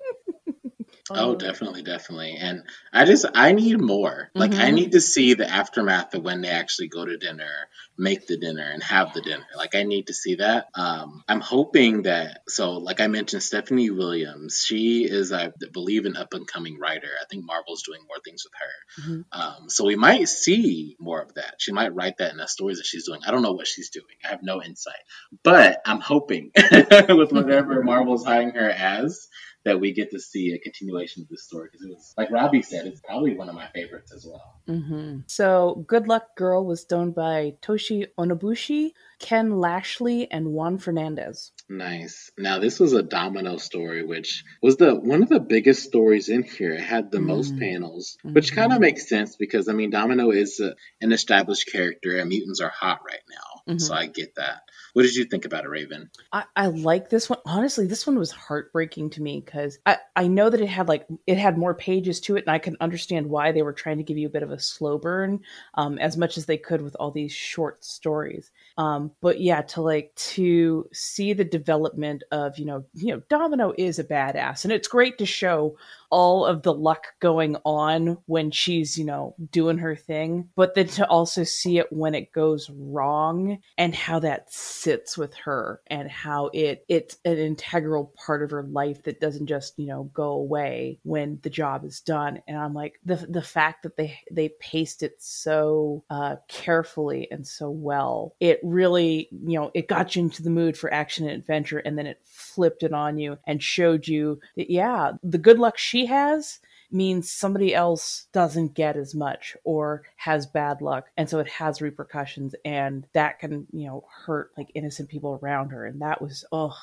[1.18, 2.36] Oh, definitely, definitely.
[2.40, 4.30] And I just I need more.
[4.34, 4.74] Like I Mhm.
[4.74, 8.62] need to see the aftermath of when they actually go to dinner, make the dinner,
[8.68, 9.46] and have the dinner.
[9.56, 10.68] Like I need to see that.
[10.74, 12.42] Um, I'm hoping that.
[12.48, 14.62] So, like I mentioned, Stephanie Williams.
[14.66, 17.08] She is, I believe, an up and coming writer.
[17.20, 19.02] I think Marvel's doing more things with her.
[19.12, 19.24] Mhm.
[19.32, 21.56] Um, so we might see more of that.
[21.58, 23.20] She might write that in the stories that she's doing.
[23.26, 24.06] I don't know what she's doing.
[24.24, 24.94] I have no insight.
[25.42, 29.28] But I'm hoping with whatever Marvel's hiring her as
[29.64, 32.62] that we get to see a continuation of this story because it was like Robbie
[32.62, 34.42] said, it's probably one of my favorites as well.
[34.66, 41.52] hmm So, Good Luck Girl was done by Tochi Onyebuchi, Ken Lashley, and Juan Fernandez.
[41.68, 42.30] Nice.
[42.36, 46.42] Now this was a Domino story, which was the one of the biggest stories in
[46.42, 46.72] here.
[46.74, 47.60] It had the most Mm.
[47.60, 48.56] panels, which Mhm.
[48.56, 52.60] kind of makes sense because I mean Domino is a, an established character, and mutants
[52.60, 53.80] are hot right now, Mhm.
[53.80, 54.62] so I get that.
[54.92, 56.10] What did you think about it, Raven?
[56.32, 57.38] I, I like this one.
[57.46, 61.06] Honestly, this one was heartbreaking to me because I, I know that it had like
[61.26, 64.04] it had more pages to it, and I can understand why they were trying to
[64.04, 65.40] give you a bit of a slow burn,
[65.74, 68.50] um, as much as they could with all these short stories.
[68.76, 73.72] Um, but yeah, to like to see the development of you know you know Domino
[73.78, 75.76] is a badass, and it's great to show
[76.10, 80.88] all of the luck going on when she's you know doing her thing, but then
[80.88, 86.10] to also see it when it goes wrong and how that sits with her and
[86.10, 90.30] how it it's an integral part of her life that doesn't just you know go
[90.30, 92.40] away when the job is done.
[92.48, 97.46] And i'm like the the fact that they they paced it so uh carefully and
[97.46, 101.38] so well it really you know it got you into the mood for action and
[101.38, 105.58] adventure and then it flipped it on you and showed you that yeah the good
[105.58, 106.58] luck she has
[106.92, 111.06] means somebody else doesn't get as much or has bad luck.
[111.16, 115.70] And so it has repercussions and that can you know hurt like innocent people around
[115.70, 115.86] her.
[115.86, 116.76] And that was oh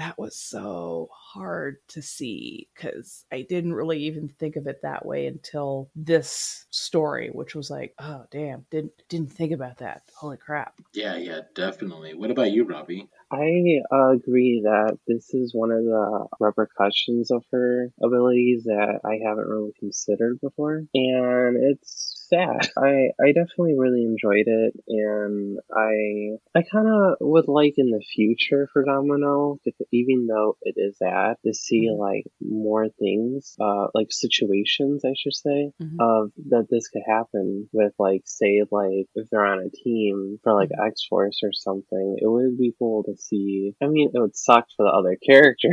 [0.00, 5.04] that was so hard to see because i didn't really even think of it that
[5.04, 10.38] way until this story which was like oh damn didn't didn't think about that holy
[10.38, 12.14] crap Yeah, yeah, definitely.
[12.14, 13.08] What about you, Robbie?
[13.30, 19.18] I uh, agree that this is one of the repercussions of her abilities that I
[19.24, 20.82] haven't really considered before.
[20.94, 22.68] And it's sad.
[22.78, 28.02] I I definitely really enjoyed it, and I I kind of would like in the
[28.14, 29.58] future for Domino,
[29.92, 31.98] even though it is sad, to see Mhm.
[31.98, 35.96] like more things, uh, like situations, I should say, Mhm.
[36.00, 40.54] of that this could happen with like say like if they're on a team for
[40.54, 42.18] like X Force or something.
[42.22, 43.74] It would be cool to see.
[43.82, 45.70] I mean, it would suck for the other character.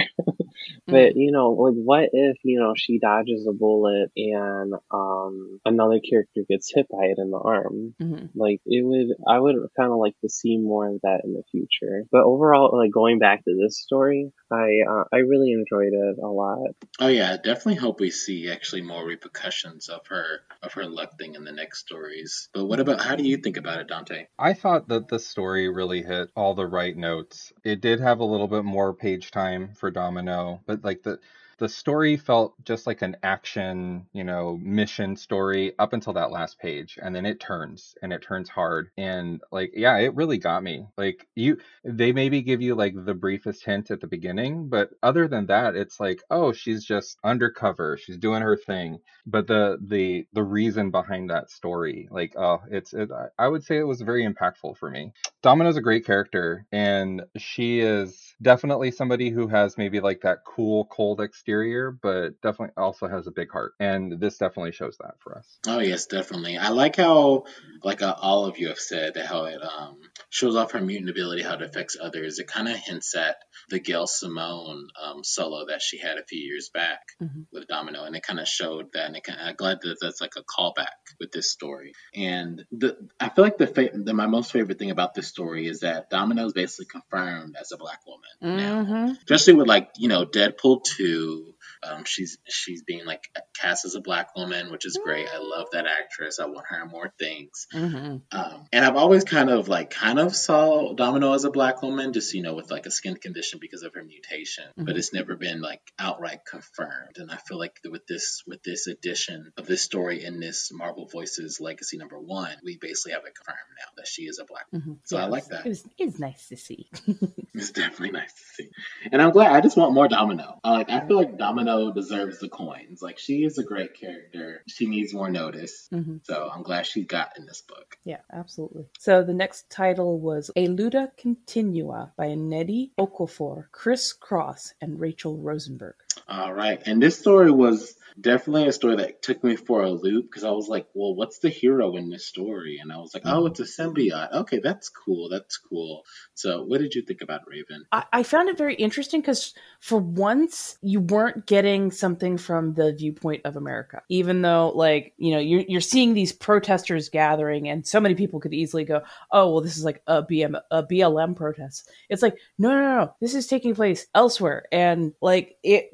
[0.88, 6.00] But you know, like, what if you know she dodges a bullet and um another
[6.00, 7.96] character gets hit by it in the arm?
[8.02, 8.30] Mhm.
[8.36, 9.16] Like, it would.
[9.28, 12.04] I would kind of like to see more of that in the future.
[12.12, 16.28] But overall, like going back to this story, I uh, I really enjoyed it a
[16.28, 16.70] lot.
[17.00, 21.18] Oh yeah, I definitely hope we see actually more repercussions of her of her luck
[21.18, 22.50] thing in the next stories.
[22.54, 24.28] But what about how do you think about it, Dante?
[24.40, 27.54] I thought that the story really hit all the right notes.
[27.64, 31.20] It did have a little bit more page time for Domino, but like the
[31.60, 36.60] the story felt just like an action, you know, mission story up until that last
[36.60, 40.64] page and then it turns and it turns hard and like yeah, it really got
[40.64, 40.86] me.
[40.98, 45.28] Like you they maybe give you like the briefest hint at the beginning, but other
[45.28, 49.00] than that it's like, oh, she's just undercover, she's doing her thing.
[49.26, 53.64] But the the the reason behind that story, like oh, it's it, I- I would
[53.64, 55.12] say it was very impactful for me.
[55.44, 60.86] Domino's a great character, and she is definitely somebody who has maybe like that cool,
[60.86, 63.74] cold exterior, but definitely also has a big heart.
[63.80, 65.60] And this definitely shows that for us.
[65.68, 66.58] Oh yes, definitely.
[66.58, 67.46] I like how,
[67.84, 69.98] like uh, all of you have said, how it um,
[70.30, 72.40] shows off her mutant ability, how it affects others.
[72.40, 73.38] It kind of hints at
[73.70, 77.46] the Gail Simone um, solo that she had a few years back Mhm.
[77.52, 79.06] with Domino, and it kind of showed that.
[79.08, 81.94] And it kinda, I'm glad that that's like a callback with this story.
[82.16, 85.68] And the I feel like the, fa- the my most favorite thing about this story
[85.68, 89.18] is that Domino is basically confirmed as a black woman now Mhm.
[89.18, 91.54] especially with like you know Deadpool two.
[91.84, 93.24] Um, she's she's being like
[93.60, 95.28] cast as a black woman, which is great.
[95.34, 96.40] I love that actress.
[96.40, 97.68] I want her in more things.
[97.74, 98.22] Mhm.
[98.32, 102.14] Um, and I've always kind of like kind of saw Domino as a black woman,
[102.14, 104.98] just you know with like a skin condition because of her mutation, but Mhm.
[104.98, 107.18] it's never been like outright confirmed.
[107.18, 111.08] And I feel like with this with this edition of this story in this Marvel
[111.08, 114.66] Voices Legacy number one, we basically have it confirmed now that she is a black.
[114.72, 114.98] woman.
[114.98, 115.00] Mhm.
[115.08, 115.70] So I Yeah, like it's- that.
[115.70, 116.90] It's, it's nice to see.
[117.54, 118.70] It's definitely nice to see.
[119.12, 119.52] And I'm glad.
[119.52, 120.60] I just want more Domino.
[120.64, 120.92] I like.
[120.92, 123.02] I feel like Domino deserves the coins.
[123.02, 124.64] Like she is a great character.
[124.68, 125.88] She needs more notice.
[125.92, 126.20] Mhm.
[126.24, 127.98] So I'm glad she got in this book.
[128.04, 128.86] Yeah, absolutely.
[129.00, 135.38] So the next title was A Luta Continua by Nnedi Okorafor, Chris Cross, and Rachel
[135.38, 135.96] Rosenberg.
[136.28, 136.82] All right.
[136.86, 140.52] And this story was definitely a story that took me for a loop because I
[140.52, 142.80] was like, well, what's the hero in this story?
[142.82, 143.48] And I was like, oh, mm-hmm.
[143.48, 144.34] it's a symbiote.
[144.34, 145.30] Okay, that's cool.
[145.30, 146.04] That's cool.
[146.34, 147.86] So what did you think about Raven?
[147.92, 152.94] I, I found it very interesting because for once you weren't getting something from the
[152.94, 157.86] viewpoint of America, even though like you know you're you're seeing these protesters gathering, and
[157.86, 159.02] so many people could easily go,
[159.32, 161.90] oh well, this is like a BM a BLM protest.
[162.10, 163.14] It's like no no no, no.
[163.22, 165.90] this is taking place elsewhere, and like it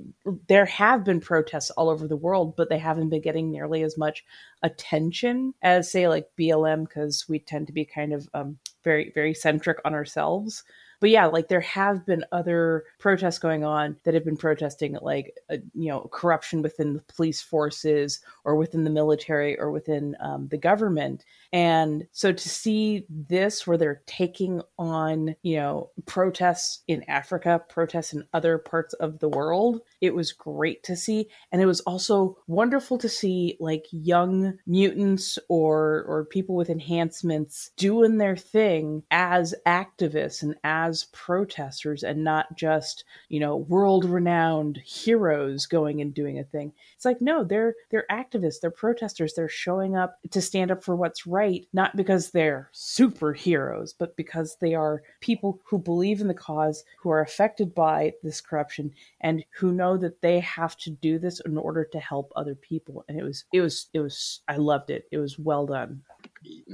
[0.48, 3.98] there have been protests all over the world, but they haven't been getting nearly as
[3.98, 4.24] much
[4.62, 9.34] attention as say like BLM because we tend to be kind of um, very very
[9.34, 10.64] centric on ourselves
[11.04, 15.38] but yeah like there have been other protests going on that have been protesting like
[15.50, 20.48] uh, you know corruption within the police forces or within the military or within um,
[20.48, 21.26] the government.
[21.52, 28.14] And so to see this where they're taking on you know protests in africa protests
[28.14, 31.30] in other parts of the world it was great to see.
[31.52, 37.72] And it was also wonderful to see like young mutants or or people with enhancements
[37.78, 44.78] doing their thing as activists and as protesters and not just you know world renowned
[44.86, 46.74] heroes going and doing a thing.
[46.96, 50.96] It's like no they're they're activists they're protesters they're showing up to stand up for
[50.96, 56.34] what's right not because they're superheroes but because they are people who believe in the
[56.34, 58.92] cause who are affected by this corruption
[59.22, 63.06] and who know that they have to do this in order to help other people.
[63.08, 65.08] And it was it was it was i loved it.
[65.12, 66.02] It was well done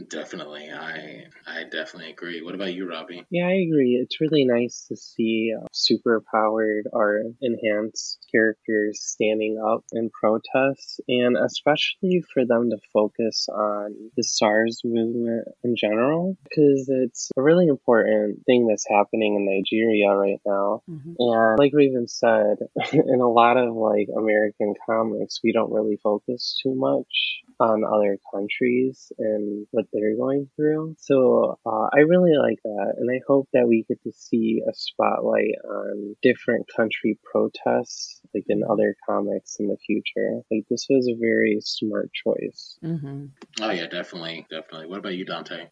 [0.10, 0.72] Definitely.
[0.72, 2.42] I I definitely agree.
[2.42, 3.26] What about you, Robbie?
[3.30, 4.00] Yeah, I agree.
[4.02, 11.00] It's really nice to see uh, super powered or enhanced characters standing up in protests,
[11.08, 17.42] and especially for them to focus on the SARS movement in general, because it's a
[17.42, 20.82] really important thing that's happening in Nigeria right now.
[20.90, 21.16] Mhm.
[21.20, 22.58] And like Raven said,
[22.94, 28.18] in a lot of like American comics, we don't really focus too much on other
[28.34, 30.96] countries and and what they're going through.
[31.00, 34.74] So uh, I really like that, and I hope that we get to see a
[34.74, 40.42] spotlight on different country protests, like in other comics in the future.
[40.52, 42.78] Like this was a very smart choice.
[42.84, 43.26] Mm-hmm.
[43.62, 44.88] Oh yeah, definitely, definitely.
[44.88, 45.68] What about you, Dante?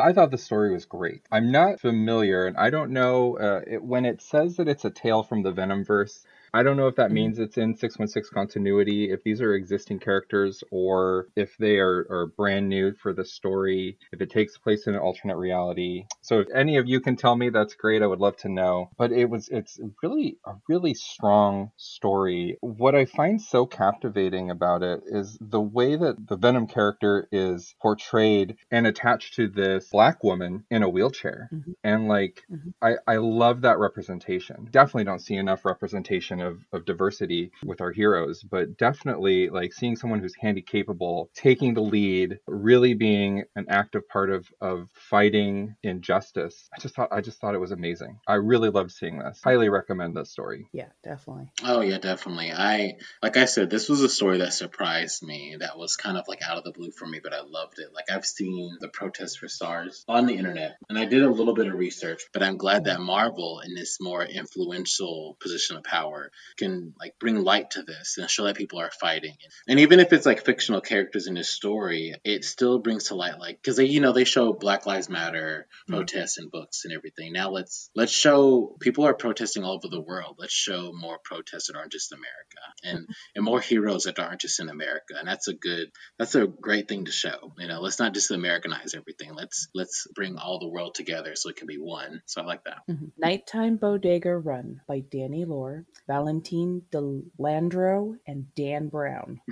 [0.00, 1.22] I thought the story was great.
[1.30, 4.90] I'm not familiar, and I don't know uh, it, when it says that it's a
[4.90, 6.24] tale from the Venomverse.
[6.54, 10.62] I don't know if that means it's in 616 continuity, if these are existing characters,
[10.70, 14.94] or if they are, are brand new for the story, if it takes place in
[14.94, 16.04] an alternate reality.
[16.22, 18.02] So if any of you can tell me, that's great.
[18.02, 18.90] I would love to know.
[18.96, 22.56] But it was it's really a really strong story.
[22.60, 27.74] What I find so captivating about it is the way that the Venom character is
[27.82, 31.50] portrayed and attached to this black woman in a wheelchair.
[31.52, 31.74] Mhm.
[31.82, 32.74] And like Mhm.
[32.80, 34.68] I, I love that representation.
[34.70, 39.96] Definitely don't see enough representation of, of diversity with our heroes, but definitely like seeing
[39.96, 45.76] someone who's handy capable, taking the lead, really being an active part of, of fighting
[45.82, 46.68] injustice.
[46.76, 48.18] I just thought I just thought it was amazing.
[48.26, 49.40] I really loved seeing this.
[49.42, 50.68] Highly recommend this story.
[50.72, 51.48] Yeah, definitely.
[51.62, 52.52] Oh yeah, definitely.
[52.52, 55.56] I like I said, this was a story that surprised me.
[55.58, 57.92] That was kind of like out of the blue for me, but I loved it.
[57.94, 61.54] Like I've seen the protest for SARS on the internet, and I did a little
[61.54, 66.30] bit of research, but I'm glad that Marvel, in this more influential position of power,
[66.56, 69.36] can like bring light to this and show that people are fighting.
[69.68, 73.38] And even if it's like fictional characters in this story, it still brings to light
[73.38, 77.32] like because they you know they show Black Lives Matter protests in books and everything.
[77.32, 80.36] Now let's let's show people are protesting all over the world.
[80.38, 84.60] Let's show more protests that aren't just America and and more heroes that aren't just
[84.60, 85.14] in America.
[85.18, 87.52] And that's a good that's a great thing to show.
[87.58, 89.34] You know, let's not just Americanize everything.
[89.34, 92.22] Let's let's bring all the world together so it can be one.
[92.26, 92.78] So I like that.
[92.88, 93.12] Mhm.
[93.18, 95.84] Nighttime Bodega Run by Danny Lore,
[96.24, 99.42] Valentine De Landro, and Dan Brown.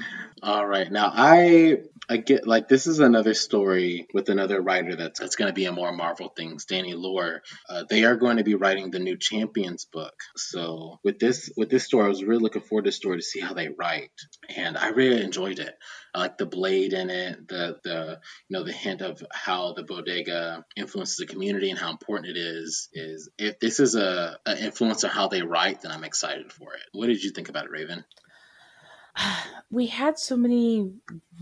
[0.43, 0.91] All right.
[0.91, 5.49] Now I I get like this is another story with another writer that's that's going
[5.49, 6.65] to be a more Marvel things.
[6.65, 7.43] Danny Lore.
[7.69, 10.15] Uh, they are going to be writing the new Champions book.
[10.37, 13.23] So with this with this story, I was really looking forward to this story to
[13.23, 14.11] see how they write,
[14.57, 15.75] and I really enjoyed it.
[16.15, 20.65] Like the blade in it, the the you know the hint of how the bodega
[20.77, 22.91] influences the community and how important it is.
[22.93, 26.75] Is if this is a, a influence on how they write, then I'm excited for
[26.75, 26.83] it.
[26.93, 28.05] What did you think about it, Raven?
[29.71, 30.93] we had so many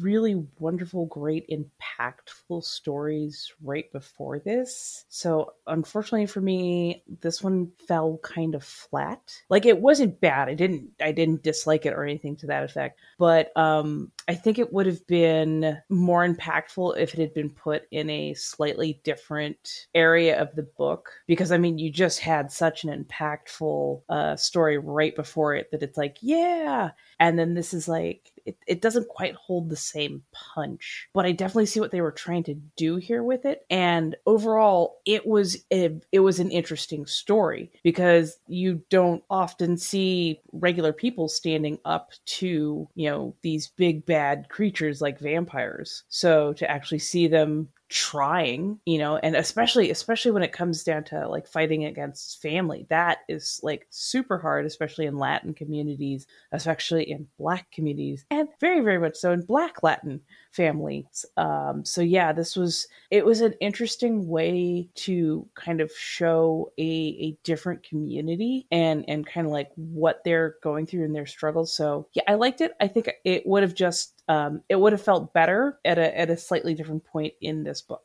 [0.01, 5.05] really wonderful, great, impactful stories right before this.
[5.09, 9.21] So, unfortunately for me, this one fell kind of flat.
[9.49, 10.49] Like it wasn't bad.
[10.49, 13.01] I didn't I didn't dislike it or anything to that effect.
[13.19, 17.83] But um I think it would have been more impactful if it had been put
[17.91, 22.85] in a slightly different area of the book because I mean, you just had such
[22.85, 27.87] an impactful uh story right before it that it's like, yeah, and then this is
[27.87, 32.01] like it, it doesn't quite hold the same punch but i definitely see what they
[32.01, 33.67] were trying to do here with it.
[33.71, 40.93] And overall it was it was an interesting story because you don't often see regular
[40.93, 46.05] people standing up to you know these big bad creatures like vampires.
[46.09, 51.03] So to actually see them trying you know and especially especially when it comes down
[51.03, 57.11] to like fighting against family that is like super hard especially in latin communities especially
[57.11, 60.21] in black communities and very very much so in black latin
[60.53, 61.25] families.
[61.37, 66.83] Um so yeah this was it was an interesting way to kind of show a
[66.83, 71.73] a different community and and kind of like what they're going through in their struggles.
[71.75, 72.73] So yeah i liked it.
[72.81, 76.31] I think it would have just um, it would have felt better at a at
[76.31, 78.03] a slightly different point in this book.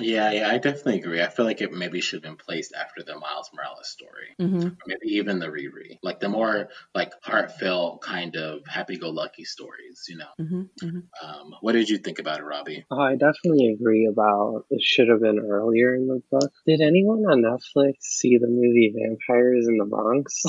[0.00, 1.22] Yeah, yeah, I definitely agree.
[1.22, 4.68] I feel like it maybe should have been placed after the Miles Morales story, Mm-hmm.
[4.88, 10.04] maybe even the Riri, like the more like heartfelt kind of happy-go-lucky stories.
[10.08, 10.62] You know, Mm-hmm.
[10.86, 11.28] Mm-hmm.
[11.28, 12.84] um, what did you think about it, Robbie?
[12.90, 16.52] Oh, I definitely agree about it should have been earlier in the book.
[16.66, 20.42] Did anyone on Netflix see the movie Vampires in the Bronx?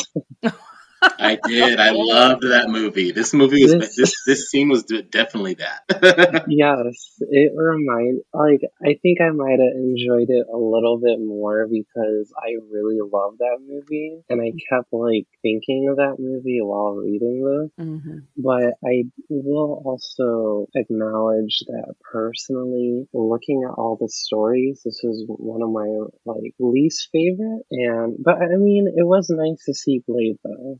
[1.19, 1.79] I did.
[1.79, 3.11] I loved that movie.
[3.11, 6.45] This movie was This- this this scene was definitely that.
[6.47, 11.67] yes, it remind like I think I might have enjoyed it a little bit more
[11.67, 16.95] because I really love that movie and I kept like thinking of that movie while
[16.95, 17.85] reading this.
[17.85, 18.17] Mm-hmm.
[18.37, 25.61] But I will also acknowledge that personally, looking at all the stories, this was one
[25.61, 25.89] of my
[26.25, 27.63] like least favorite.
[27.71, 30.79] And but I mean, it was nice to see Blade though.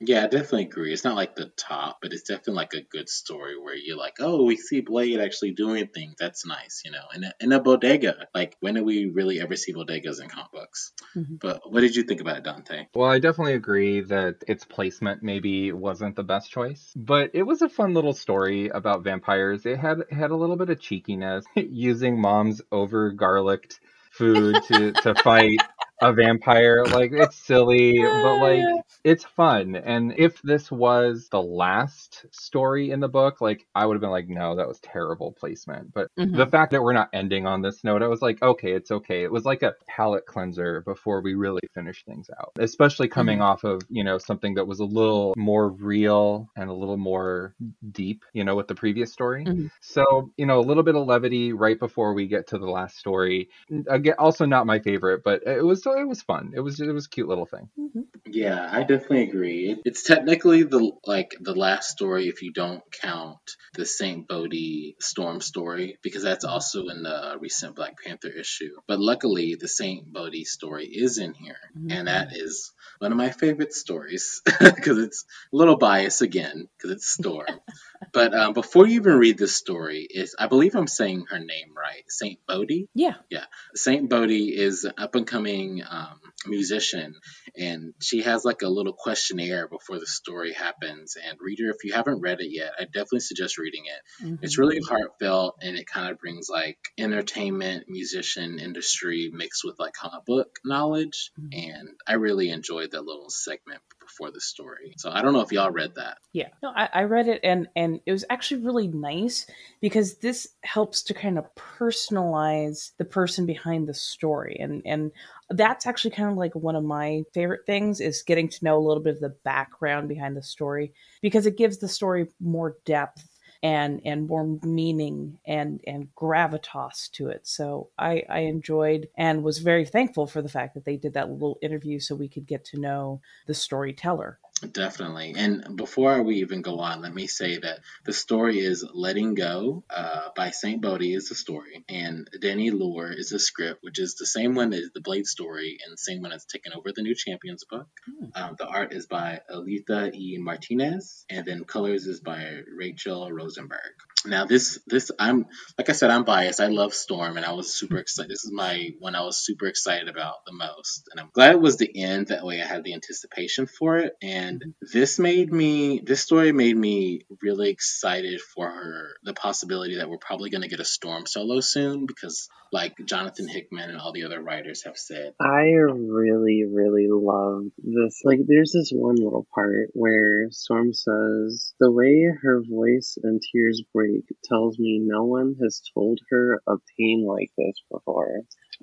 [0.00, 0.92] Yeah, I definitely agree.
[0.92, 4.16] It's not like the top, but it's definitely like a good story where you're like,
[4.20, 6.14] oh, we see Blade actually doing things.
[6.18, 7.04] That's nice, you know.
[7.14, 10.52] In a, in a bodega, like when do we really ever see bodegas in comic
[10.52, 10.92] books?
[11.16, 11.38] Mhm.
[11.40, 12.86] But what did you think about it, Dante?
[12.94, 17.62] Well, I definitely agree that its placement maybe wasn't the best choice, but it was
[17.62, 19.64] a fun little story about vampires.
[19.66, 24.92] It had it had a little bit of cheekiness, using mom's over garlicked food to
[24.92, 25.62] to fight
[26.00, 26.84] a vampire.
[26.86, 28.64] Like it's silly, but like
[29.04, 29.76] it's fun.
[29.76, 34.10] And if this was the last story in the book, like I would have been
[34.10, 35.92] like, no, that was terrible placement.
[35.94, 36.36] But Mhm.
[36.36, 39.22] the fact that we're not ending on this note, I was like, okay, it's okay.
[39.22, 43.64] It was like a palate cleanser before we really finish things out, especially coming off
[43.64, 47.54] of, you know, something that was a little more real and a little more
[47.92, 49.44] deep, you know, with the previous story.
[49.44, 49.70] Mhm.
[49.80, 52.98] So, you know, a little bit of levity right before we get to the last
[52.98, 53.48] story.
[53.88, 56.52] Again, also not my favorite, but it was it was fun.
[56.54, 57.68] It was it was a cute little thing.
[57.78, 58.04] Mhm.
[58.26, 59.76] Yeah, I definitely agree.
[59.84, 65.40] It's technically the like the last story if you don't count the Saint Bodhi Storm
[65.40, 68.76] story because that's also in the recent Black Panther issue.
[68.86, 71.58] But luckily, the Saint Bodhi story is in here,
[71.90, 76.90] and that is one of my favorite stories because it's a little biased again because
[76.92, 77.60] it's Storm.
[78.12, 81.74] but um, before you even read this story, is I believe I'm saying her name
[81.76, 82.88] right, Saint Bodhi.
[82.94, 83.44] Yeah, yeah.
[83.74, 87.14] Saint Bodhi is an up and coming um, musician,
[87.56, 91.16] and she has like a little questionnaire before the story happens.
[91.16, 94.24] And reader, if you haven't read it yet, I definitely suggest reading it.
[94.24, 94.38] Mhm.
[94.42, 99.94] It's really heartfelt, and it kind of brings like entertainment, musician industry mixed with like
[99.94, 101.30] comic book knowledge.
[101.40, 101.68] Mhm.
[101.68, 104.94] And I really enjoyed that little segment before the story.
[104.98, 106.18] So I don't know if y'all read that.
[106.32, 109.46] Yeah, no, I, I read it and and it was actually really nice
[109.80, 115.12] because this helps to kind of personalize the person behind the story, and and
[115.50, 118.86] that's actually kind of like one of my favorite things is getting to know a
[118.86, 120.92] little bit of the background behind the story
[121.22, 123.28] because it gives the story more depth
[123.62, 127.46] and and more meaning and and gravitas to it.
[127.46, 131.30] So I I enjoyed and was very thankful for the fact that they did that
[131.30, 134.38] little interview so we could get to know the storyteller.
[134.72, 135.34] Definitely.
[135.36, 139.84] And before we even go on, let me say that the story is Letting Go
[139.90, 140.80] uh, by St.
[140.80, 144.72] Bodhi is the story, and Danny Lore is the script, which is the same one
[144.72, 147.86] as the Blade story and the same one that's taken over the New Champions book.
[148.06, 148.24] Hmm.
[148.34, 150.38] Um, the art is by Alitha E.
[150.40, 153.92] Martinez, and then colors is by Rachel Rosenberg.
[154.24, 155.46] Now this this I'm
[155.78, 156.60] like I said I'm biased.
[156.60, 158.00] I love Storm, and I was super mm-hmm.
[158.00, 158.30] excited.
[158.30, 161.60] This is my one I was super excited about the most, and I'm glad it
[161.60, 162.28] was the end.
[162.28, 164.98] That way I had the anticipation for it, and mm-hmm.
[164.98, 170.18] this made me this story made me really excited for her the possibility that we're
[170.18, 174.24] probably going to get a Storm solo soon because like Jonathan Hickman and all the
[174.24, 175.34] other writers have said.
[175.40, 178.20] I really, really love this.
[178.24, 183.82] Like, there's this one little part where Storm says, The way her voice and tears
[183.94, 184.05] break
[184.44, 188.42] tells me no one has told her of pain like this before.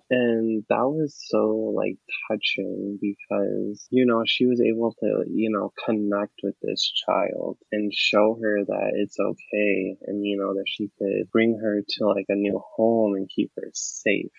[0.10, 1.98] And that was so, like,
[2.28, 7.94] touching because, you know, she was able to, you know, connect with this child and
[7.94, 12.26] show her that it's okay and, you know, that she could bring her to, like,
[12.30, 14.32] a new home and keep her safe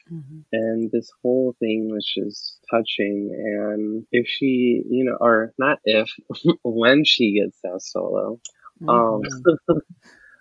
[0.53, 6.09] and this whole thing was just touching and if she you know or not if
[6.65, 8.41] when she gets that solo
[8.89, 9.47] um Mhm.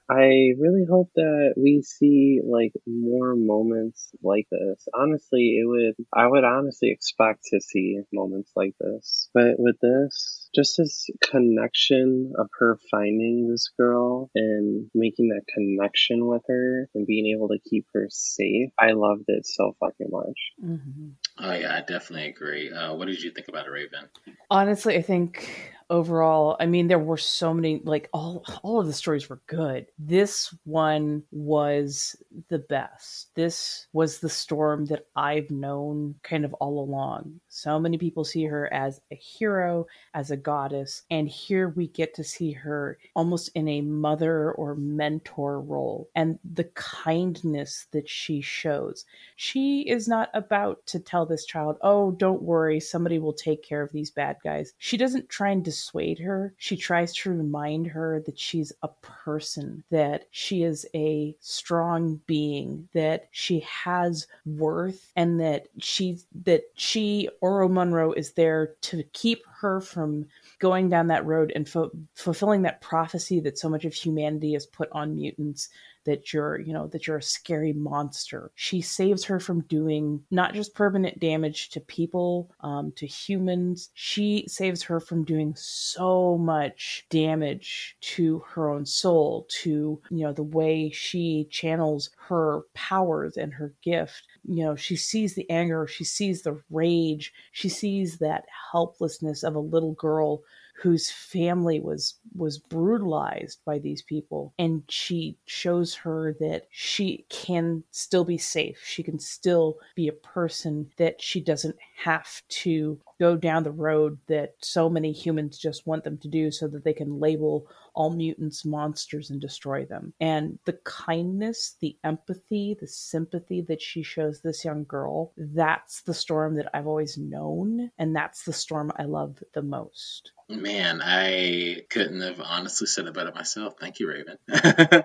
[0.09, 6.27] i really hope that we see like more moments like this honestly it would i
[6.27, 12.47] would honestly expect to see moments like this but with this just this connection of
[12.59, 17.85] her finding this girl and making that connection with her and being able to keep
[17.93, 21.13] her safe i loved it so fucking much Mhm.
[21.39, 22.71] Oh yeah, I definitely agree.
[22.71, 24.07] Uh, what did you think about it, Raven?
[24.51, 25.49] Honestly, I think
[25.93, 29.85] overall, I mean, there were so many like all all of the stories were good.
[29.99, 32.15] This one was
[32.49, 33.29] the best.
[33.35, 37.39] This was the storm that I've known kind of all along.
[37.47, 39.85] So many people see her as a hero,
[40.15, 44.73] as a goddess, and here we get to see her almost in a mother or
[44.73, 49.05] mentor role and the kindness that she shows.
[49.35, 53.83] She is not about to tell this child, oh, don't worry, somebody will take care
[53.83, 54.73] of these bad guys.
[54.79, 56.53] She doesn't try and dissuade her.
[56.57, 62.87] She tries to remind her that she's a person, that she is a strong being,
[62.93, 69.45] that she has worth, and that she that she Ororo Munroe is there to keep
[69.63, 70.27] her from
[70.59, 74.67] going down that road and fu- fulfilling that prophecy that so much of humanity has
[74.67, 75.69] put on mutants
[76.05, 78.51] that you're, you know, that you're a scary monster.
[78.55, 83.89] She saves her from doing not just permanent damage to people, um, to humans.
[83.93, 90.33] She saves her from doing so much damage to her own soul, to, you know,
[90.33, 94.23] the way she channels her powers and her gift.
[94.45, 99.55] You know, she sees the anger, she sees the rage, she sees that helplessness of
[99.55, 100.43] a little girl
[100.75, 104.53] whose family was was brutalized by these people.
[104.57, 108.81] And she shows her that she can still be safe.
[108.83, 114.17] She can still be a person that she doesn't have to go down the road
[114.27, 118.13] that so many humans just want them to do so that they can label all
[118.13, 120.13] mutants monsters and destroy them.
[120.19, 126.13] And the kindness, the empathy, the sympathy that she shows this young girl, that's the
[126.13, 127.91] storm that I've always known.
[127.97, 130.31] And that's the storm I love the most.
[130.49, 133.75] Man, I couldn't have honestly said about it better myself.
[133.79, 134.37] Thank you, Raven.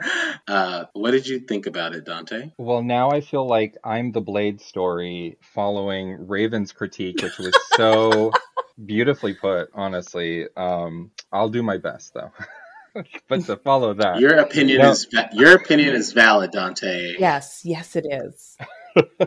[0.48, 2.52] uh, what did you think about it, Dante?
[2.58, 8.32] Well, now I feel like I'm the Blade story following Raven's critique, which was so
[8.84, 10.46] beautifully put, honestly.
[10.56, 12.32] Um, I'll do my best, though.
[13.28, 17.16] but to follow that, your opinion is your opinion is valid, Dante.
[17.18, 18.56] Yes, yes, it is.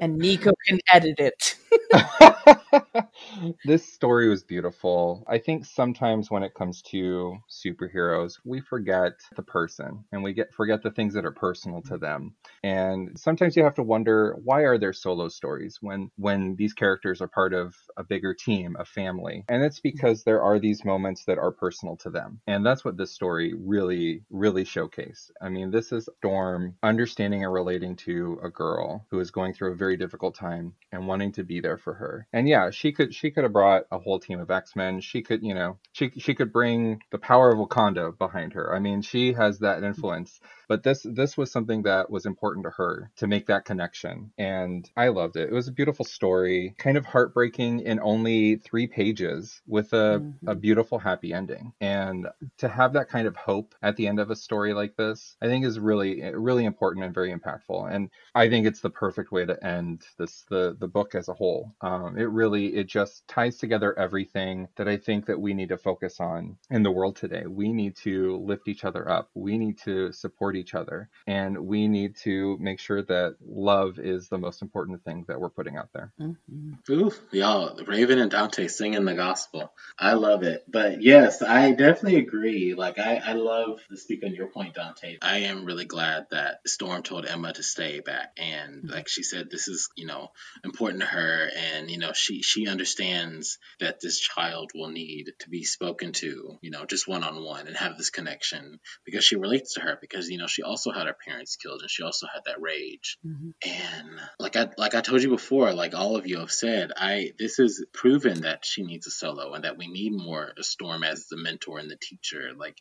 [0.02, 1.56] And Nico can edit it.
[3.66, 5.24] this story was beautiful.
[5.28, 10.54] I think sometimes when it comes to superheroes, we forget the person and we get
[10.54, 12.34] forget the things that are personal to them.
[12.64, 17.22] And sometimes you have to wonder why are there solo stories when when these characters
[17.22, 19.46] are part of a bigger team, a family.
[19.50, 22.40] And it's because there are these moments that are personal to them.
[22.48, 25.32] And that's what this story really really showcased.
[25.42, 29.61] I mean, this is Storm understanding and relating to a girl who is going through
[29.68, 32.28] a very difficult time and wanting to be there for her.
[32.34, 35.02] And yeah, she could she could have brought a whole team of X-Men.
[35.02, 38.74] She could, you know, she she could bring the power of Wakanda behind her.
[38.74, 39.86] I mean, she has that mm-hmm.
[39.86, 40.40] influence.
[40.72, 44.32] But this this was something that was important to her to make that connection.
[44.38, 45.50] And I loved it.
[45.50, 50.48] It was a beautiful story, kind of heartbreaking in only 3 pages with a mm-hmm.
[50.48, 51.74] a beautiful happy ending.
[51.82, 55.36] And to have that kind of hope at the end of a story like this,
[55.42, 57.94] I think is really really important and very impactful.
[57.94, 61.34] And I think it's the perfect way to end this the the book as a
[61.34, 61.76] whole.
[61.82, 65.78] Um, it really it just ties together everything that I think that we need to
[65.78, 67.44] focus on in the world today.
[67.46, 69.30] We need to lift each other up.
[69.34, 74.30] We need to support each other, and we need to make sure that love is
[74.30, 76.14] the most important thing that we're putting out there.
[76.20, 76.94] Mm-hmm.
[76.94, 79.74] Oof, y'all, Raven and Dante singing the gospel.
[80.00, 80.64] I love it.
[80.68, 82.74] But yes, I definitely agree.
[82.76, 85.18] Like I, I love to speak on your point, Dante.
[85.22, 89.50] I am really glad that Storm told Emma to stay back, and like she said,
[89.50, 90.30] this is you know
[90.64, 95.50] important to her, and you know she she understands that this child will need to
[95.50, 99.36] be spoken to, you know, just one on one and have this connection because she
[99.36, 102.28] relates to her because you know she also had her parents killed and she also
[102.32, 103.18] had that rage.
[103.26, 103.50] Mm-hmm.
[103.64, 107.34] And like I like I told you before, like all of you have said, I
[107.40, 111.04] this is proven that she needs a solo and that we need more a Storm
[111.04, 112.52] as the mentor and the teacher.
[112.56, 112.78] Like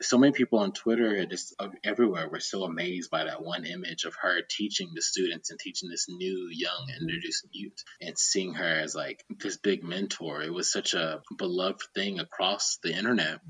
[0.00, 1.54] so many people on Twitter and just
[1.84, 5.88] everywhere were so amazed by that one image of her teaching the students and teaching
[5.88, 10.42] this new young introduced youth and seeing her as like this big mentor.
[10.42, 13.40] It was such a beloved thing across the internet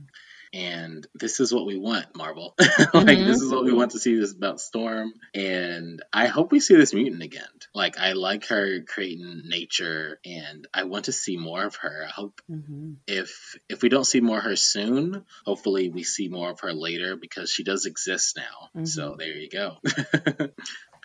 [0.52, 2.54] and this is what we want, Marvel.
[2.58, 3.26] like mm-hmm.
[3.26, 6.76] this is what we want to see this about Storm, and I hope we see
[6.76, 7.42] this mutant again.
[7.74, 12.04] Like I like her creating nature, and I want to see more of her.
[12.06, 12.94] I hope mm-hmm.
[13.06, 16.72] if if we don't see more of her soon, hopefully we see more of her
[16.72, 18.68] later because she does exist now.
[18.76, 18.84] Mm-hmm.
[18.84, 19.78] So there you go.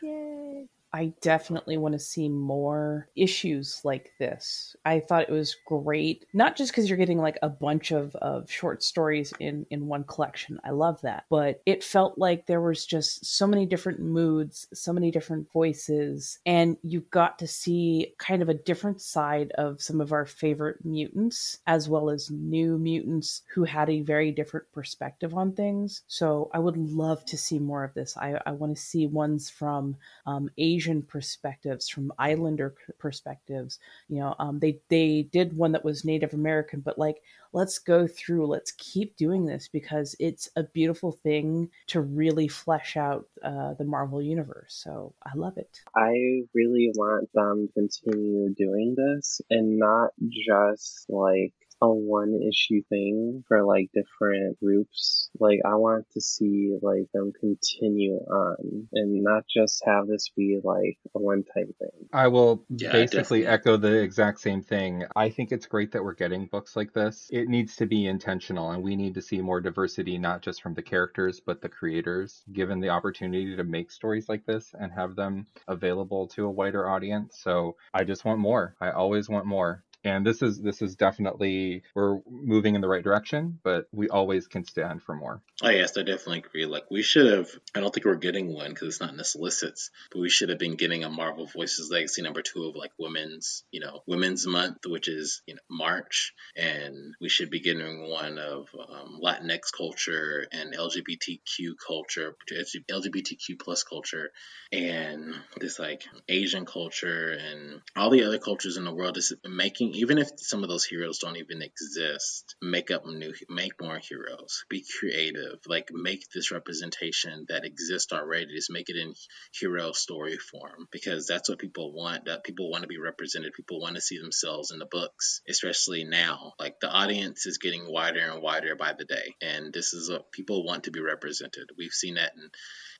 [0.02, 0.68] Yay.
[0.94, 4.76] I definitely want to see more issues like this.
[4.86, 8.50] I thought it was great, not just because you're getting like a bunch of, of
[8.50, 10.60] short stories in, in one collection.
[10.64, 11.26] I love that.
[11.30, 16.40] But it felt like there was just so many different moods, so many different voices,
[16.46, 20.84] and you got to see kind of a different side of some of our favorite
[20.86, 26.02] mutants, as well as new mutants who had a very different perspective on things.
[26.08, 28.16] So I would love to see more of this.
[28.18, 33.80] I, I want to see ones from um, Asia Asian perspectives, from Islander perspectives.
[34.10, 37.18] You know, um, they they did one that was Native American, but like,
[37.52, 42.96] let's go through, let's keep doing this because it's a beautiful thing to really flesh
[42.96, 44.80] out uh, the Marvel universe.
[44.84, 45.82] So I love it.
[45.96, 52.82] I really want them to continue doing this and not just like a one issue
[52.90, 55.30] thing for like different groups.
[55.40, 60.60] Like I want to see like them continue on and not just have this be
[60.64, 62.10] like a one time thing.
[62.14, 63.46] I will Yeah, basically definitely.
[63.46, 65.06] echo the exact same thing.
[65.16, 67.30] I think it's great that we're getting books like this.
[67.32, 70.74] It needs to be intentional, and we need to see more diversity, not just from
[70.74, 75.16] the characters, but the creators, given the opportunity to make stories like this and have
[75.16, 77.40] them available to a wider audience.
[77.42, 78.76] So I just want more.
[78.82, 79.84] I always want more.
[80.04, 84.48] And this is this is definitely we're moving in the right direction, but we always
[84.48, 85.41] can stand for more.
[85.64, 86.66] Oh yes, I definitely agree.
[86.66, 87.50] Like we should have.
[87.76, 90.50] I don't think we're getting one because it's not in the solicits, but we should
[90.50, 94.45] have been getting a Marvel Voices Legacy number two of like women's, you know, Women's
[94.45, 99.72] Month, which is you know March, and we should be getting one of um, Latinx
[99.76, 104.32] culture and LGBTQ culture, LGBTQ plus culture,
[104.72, 109.87] and this like Asian culture and all the other cultures in the world is making
[109.94, 114.66] even if some of those heroes don't even exist, make up new make more heroes.
[114.70, 115.60] Be creative.
[115.68, 119.14] Like make this representation that exists already, just make it in
[119.54, 120.88] hero story form.
[120.92, 122.26] Because that's what people want.
[122.26, 123.54] That people want to be represented.
[123.54, 126.54] People want to see themselves in the books, especially now.
[126.60, 129.36] Like the audience is getting wider and wider by the day.
[129.42, 131.70] And this is what people want to be represented.
[131.78, 132.50] We've seen that in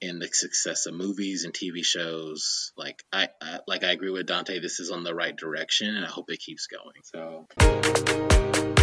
[0.02, 2.72] in the success of movies and TV shows.
[2.78, 4.60] Like I, I like I agree with Dante.
[4.60, 7.02] This is on the right direction, and I hope it keeps going.
[7.04, 8.77] So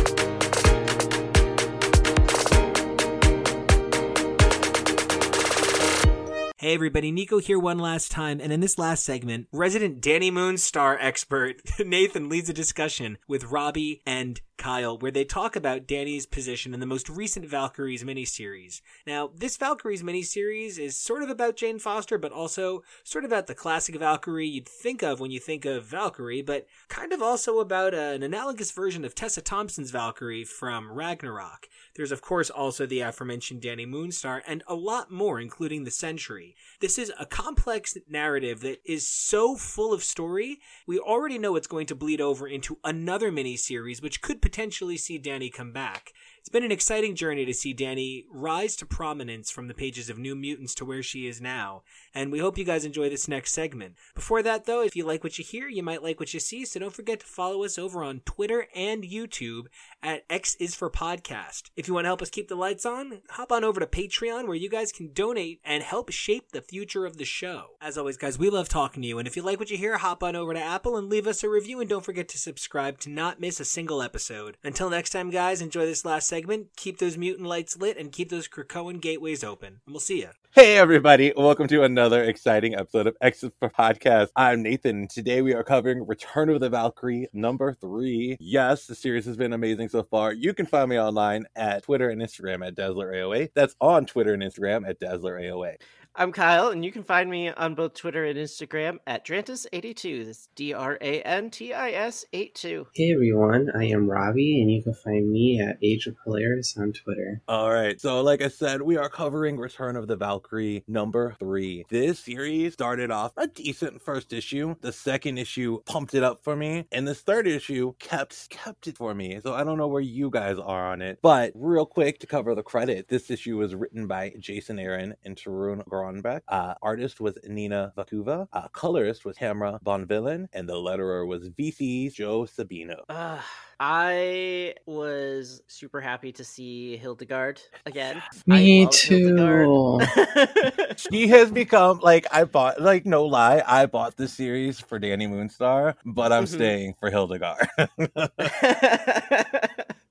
[6.64, 10.96] Hey everybody, Nico here one last time, and in this last segment, resident Dani Moonstar
[10.98, 16.72] expert Nathan leads a discussion with Robbie and Kyle where they talk about Dani's position
[16.72, 18.80] in the most recent Valkyries miniseries.
[19.06, 23.46] Now, this Valkyries miniseries is sort of about Jane Foster, but also sort of about
[23.46, 27.58] the classic Valkyrie you'd think of when you think of Valkyrie, but kind of also
[27.58, 31.68] about an analogous version of Tessa Thompson's Valkyrie from Ragnarok.
[31.96, 36.53] There's, of course, also the aforementioned Dani Moonstar, and a lot more, including the Sentry.
[36.80, 41.66] This is a complex narrative that is so full of story, we already know it's
[41.66, 46.12] going to bleed over into another miniseries, which could potentially see Dani come back.
[46.44, 50.18] It's been an exciting journey to see Dani rise to prominence from the pages of
[50.18, 53.52] New Mutants to where she is now, and we hope you guys enjoy this next
[53.52, 53.94] segment.
[54.14, 56.66] Before that, though, if you like what you hear, you might like what you see,
[56.66, 59.68] so don't forget to follow us over on Twitter and YouTube
[60.02, 61.70] at X is for Podcast.
[61.76, 64.46] If you want to help us keep the lights on, hop on over to Patreon
[64.46, 67.68] where you guys can donate and help shape the future of the show.
[67.80, 69.96] As always, guys, we love talking to you, and if you like what you hear,
[69.96, 72.98] hop on over to Apple and leave us a review, and don't forget to subscribe
[72.98, 74.58] to not miss a single episode.
[74.62, 78.28] Until next time, guys, enjoy this last segment, keep those mutant lights lit, and keep
[78.28, 79.80] those Krakoan gateways open.
[79.86, 80.30] And we'll see you.
[80.50, 84.28] Hey everybody, welcome to another exciting episode of X is for Podcast.
[84.34, 85.06] I'm Nathan.
[85.06, 88.36] Today we are covering Return of the Valkyrie number three.
[88.40, 90.32] Yes, the series has been amazing so far.
[90.32, 93.50] You can find me online at Twitter and Instagram at DazzlerAOA.
[93.54, 95.76] That's on Twitter and Instagram at DazzlerAOA.
[96.16, 100.26] I'm Kyle, and you can find me on both Twitter and Instagram at Drantis82.
[100.26, 102.86] That's D R A N T I S 82.
[102.94, 106.92] Hey everyone, I am Robbie, and you can find me at Age of Polaris on
[106.92, 107.42] Twitter.
[107.48, 111.84] All right, so like I said, we are covering Return of the Valkyrie number three.
[111.90, 114.76] This series started off a decent first issue.
[114.82, 118.98] The second issue pumped it up for me, and this third issue kept kept it
[118.98, 119.40] for me.
[119.42, 122.54] So I don't know where you guys are on it, but real quick to cover
[122.54, 126.42] the credit, this issue was written by Jason Aaron and Torunn Grønbekk.
[126.48, 128.46] Uh, artist was Nina Vakueva.
[128.52, 132.96] Uh, colorist was Tamra Bonvillain, and the letterer was VC Joe Sabino.
[133.08, 133.40] Uh,
[133.80, 138.22] I was super happy to see Hildegard again.
[138.46, 140.00] Me too.
[140.96, 145.28] She has become like I bought like no lie, I bought this series for Dani
[145.28, 146.46] Moonstar, but I'm Mhm.
[146.46, 147.68] staying for Hildegard.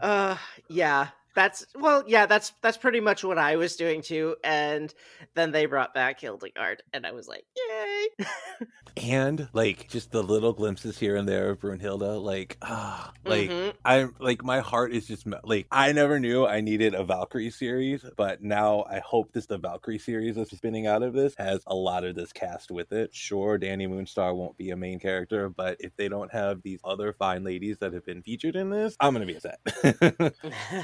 [0.00, 0.36] uh
[0.68, 4.92] yeah that's well yeah that's that's pretty much what i was doing too and
[5.34, 8.26] then they brought back hildegard and i was like yay
[8.96, 13.74] and like just the little glimpses here and there of Brunhilde, like ah, like Mhm.
[13.84, 18.04] I'm like my heart is just like I never knew I needed a Valkyrie series,
[18.16, 21.74] but now I hope this the Valkyrie series that's spinning out of this has a
[21.74, 23.14] lot of this cast with it.
[23.14, 27.12] Sure, Dani Moonstar won't be a main character, but if they don't have these other
[27.12, 29.58] fine ladies that have been featured in this, I'm gonna be upset.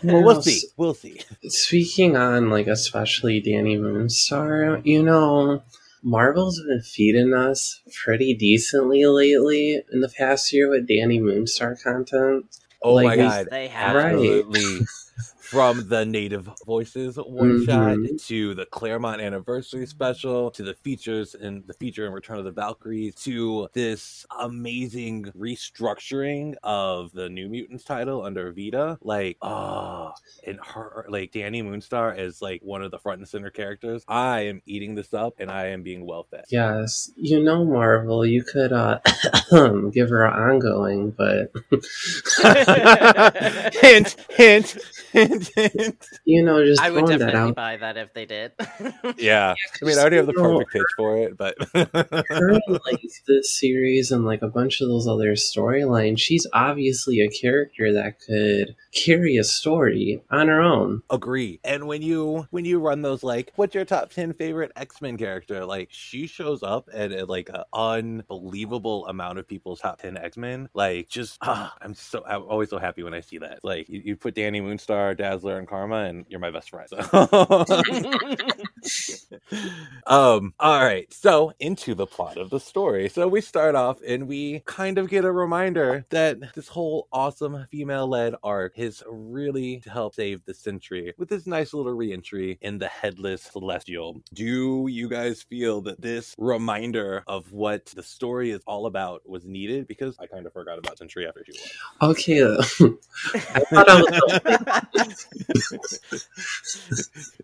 [0.03, 1.21] well, we'll Now, see.
[1.43, 1.51] We'll see.
[1.51, 5.63] Speaking on like especially Dani Moonstar, you know,
[6.03, 12.47] Marvel's been feeding us pretty decently lately in the past year with Dani Moonstar content.
[12.83, 13.49] Oh Like, my god.
[13.51, 14.13] they have Right.
[14.15, 14.87] Absolutely.
[15.51, 18.27] from the Native Voices one shot Mhm.
[18.27, 22.51] to the Claremont Anniversary Special to the features and the feature in Return of the
[22.51, 28.99] Valkyries to this amazing restructuring of the New Mutants title under Vita.
[29.03, 30.13] Like, oh,
[30.47, 34.05] and her like Dani Moonstar is like one of the front and center characters.
[34.07, 36.45] I am eating this up and I am being well fed.
[36.51, 38.99] Yes, you know, Marvel, you could uh,
[39.93, 41.53] give her an ongoing, but
[43.75, 44.77] hint, hint,
[45.13, 45.38] hint.
[46.25, 47.55] you know, just I would throwing that definitely out.
[47.55, 48.53] buy that if they did.
[49.17, 49.55] Yeah.
[49.83, 53.03] I mean, I already have the You know, perfect pitch for it, but her like
[53.27, 58.21] this series and like a bunch of those other storylines, she's obviously a character that
[58.21, 61.03] could carry a story on her own.
[61.11, 61.61] agree.
[61.65, 65.17] And when you when you run those like, what's your top ten favorite X Men
[65.17, 65.65] character?
[65.65, 70.37] Like she shows up at, at like an unbelievable amount of people's top ten X
[70.37, 70.69] Men.
[70.75, 73.61] Like just ah, I'm so I'm always so happy when I see that.
[73.63, 76.89] Like you, you put Dani Moonstar, Dazzler, and Karma, and you're my best friend.
[76.89, 76.99] So.
[80.07, 84.29] um all right so into the plot of the story so we start off and
[84.29, 89.91] we kind of get a reminder that this whole awesome female-led arc is really to
[89.91, 95.09] help save the Sentry with this nice little re-entry in the headless celestial do you
[95.09, 100.17] guys feel that this reminder of what the story is all about was needed because
[100.21, 102.57] i kind of forgot about Sentry after she won Okay, uh,
[103.35, 105.17] I thought I was.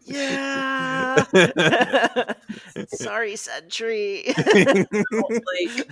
[0.07, 1.25] yeah.
[2.89, 4.25] Sorry, Sentry.
[4.27, 5.89] like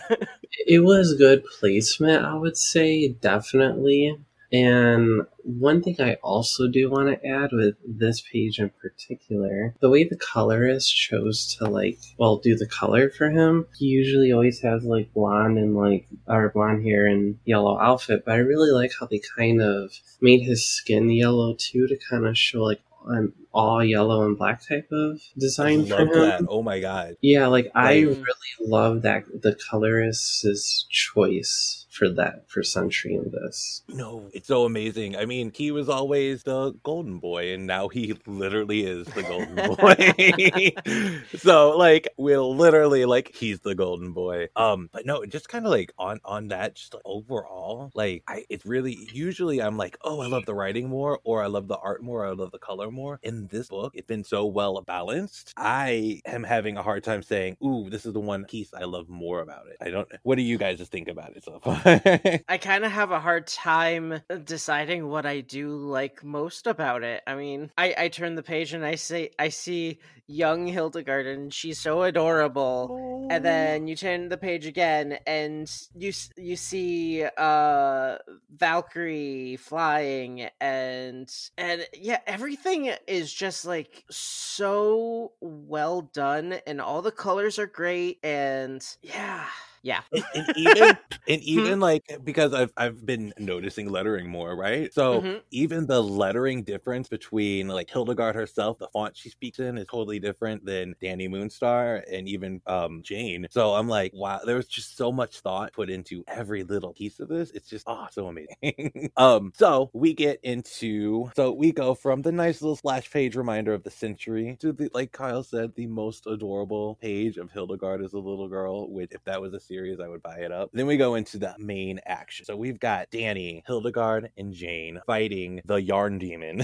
[0.66, 4.16] it was good placement i would say definitely
[4.53, 9.88] and one thing i also do want to add with this page in particular the
[9.88, 14.61] way the colorist chose to like well do the color for him he usually always
[14.61, 18.92] has like blonde and like or blonde hair and yellow outfit but i really like
[18.98, 19.90] how they kind of
[20.20, 24.66] made his skin yellow too to kind of show like an all yellow and black
[24.66, 26.20] type of design for love him.
[26.20, 26.40] that.
[26.48, 27.16] Oh my god.
[27.20, 28.24] Yeah, like I really
[28.61, 33.82] love that the colorist's choice for that for Sentry in this.
[33.88, 35.14] No, it's so amazing.
[35.14, 39.55] I mean, he was always the golden boy, and now he literally is the golden
[41.22, 41.22] boy.
[41.38, 44.49] so, like, we're literally like he's the golden boy.
[44.57, 48.45] Um, but no, just kind of like on on that, just like, overall, like, I
[48.49, 51.78] it's really usually I'm like, oh, I love the writing more, or I love the
[51.78, 53.20] art more, or I love the color more.
[53.22, 55.53] In this book, it's been so well balanced.
[55.59, 59.11] I am having a hard time saying, ooh, this is the one piece I love
[59.11, 59.76] more about it.
[59.80, 60.09] I don't.
[60.22, 61.82] What do you guys just think about it so far?
[62.49, 67.22] I kind of have a hard time deciding what I do like most about it.
[67.26, 71.53] I mean, I I turn the page and I say I see young Hildegard and
[71.53, 73.26] she's so adorable.
[73.30, 78.18] And then you turn the page again and you you see uh
[78.55, 87.12] Valkyrie flying and and yeah, everything is just like so well done and all the
[87.12, 89.47] colors are great and yeah.
[89.83, 90.03] Yeah.
[90.12, 94.93] and, and even and even like because I've I've been noticing lettering more, right?
[94.93, 95.43] So Mhm.
[95.51, 100.18] even the lettering difference between like Hildegard herself, the font she speaks in is totally
[100.18, 103.47] different than Dani Moonstar and even um Jane.
[103.51, 107.20] So I'm like, wow, there was just so much thought put into every little piece
[107.20, 107.51] of this.
[107.53, 109.11] It's just oh so amazing.
[109.16, 113.74] um so we get into so we go from the nice little splash page reminder
[113.74, 118.12] of the Sentry to the like Kyle said, the most adorable page of Hildegard as
[118.14, 120.68] a little girl, which if that was a series, I would buy it up.
[120.75, 122.45] Then we go into the main action.
[122.45, 126.61] So we've got Dani, Hildegard, and Jane fighting the Yarn Demon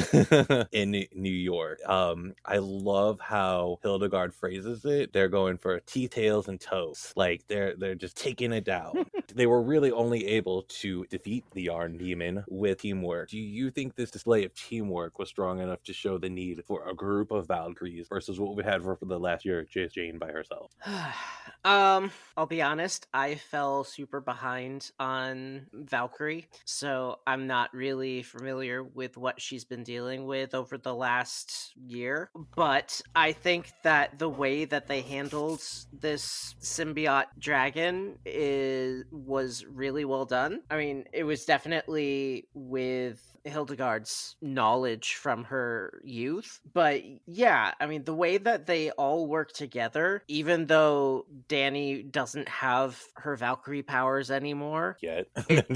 [0.72, 1.80] in New York.
[1.88, 5.14] Um, I love how Hildegard phrases it.
[5.14, 7.14] They're going for teeth, tails, and toes.
[7.16, 9.06] Like they're they're just taking it down.
[9.34, 13.30] they were really only able to defeat the Yarn Demon with teamwork.
[13.30, 16.88] Do you think this display of teamwork was strong enough to show the need for
[16.88, 20.18] a group of Valkyries versus what we had for, for the last year, just Jane
[20.18, 20.72] by herself?
[21.64, 28.82] um, I'll be honest, I fell super behind on Valkyrie, so I'm not really familiar
[28.82, 32.30] with what she's been dealing with over the last year.
[32.56, 40.04] But I think that the way that they handled this symbiote dragon is was really
[40.04, 40.60] well done.
[40.70, 46.60] I mean, it was definitely with Hildegard's knowledge from her youth.
[46.72, 52.48] But yeah, I mean, the way that they all work together, even though Dani doesn't
[52.48, 54.96] have her Valkyrie powers anymore.
[55.00, 55.28] Yet.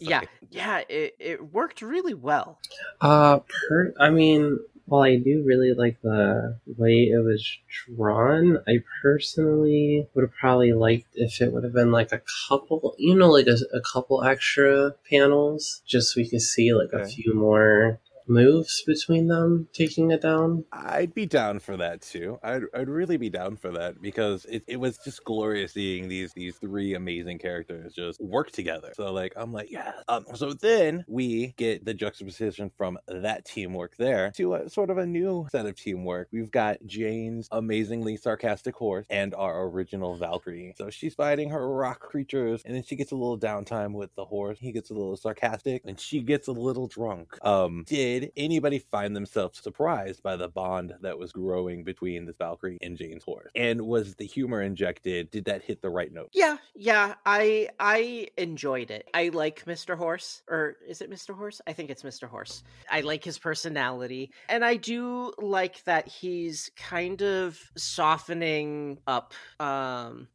[0.00, 2.58] Yeah, yeah, it, it worked really well.
[3.00, 7.46] Uh, per I mean, while I do really like the way it was
[7.86, 12.94] drawn, I personally would have probably liked if it would have been like a couple,
[12.98, 17.06] you know, like a, a couple extra panels, just so we could see like a
[17.06, 20.64] few more moves between them taking it down.
[20.72, 22.38] I'd be down for that too.
[22.42, 26.32] I'd, I'd really be down for that because it, it was just glorious seeing these
[26.34, 28.92] these three amazing characters just work together.
[28.94, 29.92] So like I'm like yeah.
[30.08, 34.98] Um, so then we get the juxtaposition from that teamwork there to a sort of
[34.98, 36.28] a new set of teamwork.
[36.32, 40.74] We've got Jane's amazingly sarcastic horse and our original Valkyrie.
[40.76, 44.24] So she's fighting her rock creatures, and then she gets a little downtime with the
[44.24, 44.58] horse.
[44.60, 47.36] He gets a little sarcastic, and she gets a little drunk.
[47.44, 52.78] Um, did anybody find themselves surprised by the bond that was growing between this Valkyrie
[52.80, 53.50] and Jane's horse?
[53.54, 55.30] And was the humor injected?
[55.30, 56.30] Did that hit the right note?
[56.32, 59.08] Yeah, yeah, I I enjoyed it.
[59.14, 59.96] I like Mr.
[59.96, 61.36] Horse, or is it Mr.
[61.36, 61.60] Horse?
[61.66, 62.28] I think it's Mr.
[62.28, 62.62] Horse.
[62.90, 70.28] I like his personality, and I do like that he's kind of softening up um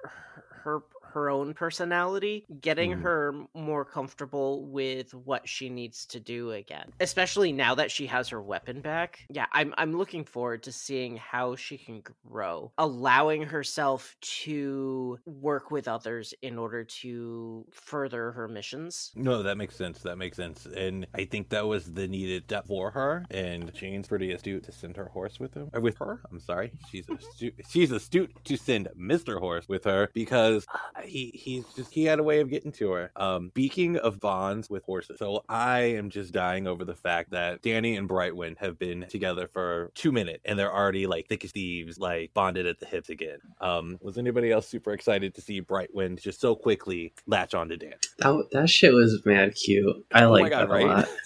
[0.63, 0.81] her
[1.11, 3.01] her own personality, getting Mhm.
[3.01, 6.91] her more comfortable with what she needs to do again.
[6.99, 9.25] Especially now that she has her weapon back.
[9.29, 14.15] Yeah, I'm I'm looking forward to seeing how she can grow, allowing herself
[14.53, 19.11] to work with others in order to further her missions.
[19.15, 20.01] No, that makes sense.
[20.01, 20.65] That makes sense.
[20.65, 23.25] And I think that was the needed step for her.
[23.31, 25.69] And Jane's pretty astute to send her horse with him.
[25.73, 26.21] Or with her.
[26.31, 26.71] I'm sorry.
[26.91, 27.55] She's astute.
[27.69, 29.39] She's astute to send Mr.
[29.39, 30.65] Horse with her because
[31.03, 33.11] he he's just he had a way of getting to her.
[33.15, 37.61] Um, speaking of bonds with horses, so I am just dying over the fact that
[37.61, 41.51] Dani and Brightwind have been together for two minutes and they're already like thick as
[41.51, 43.39] thieves, like bonded at the hips again.
[43.61, 47.77] Um, was anybody else super excited to see Brightwind just so quickly latch on to
[47.77, 47.93] Dani?
[48.19, 50.05] That that shit was mad cute.
[50.13, 51.07] I Oh like that a lot.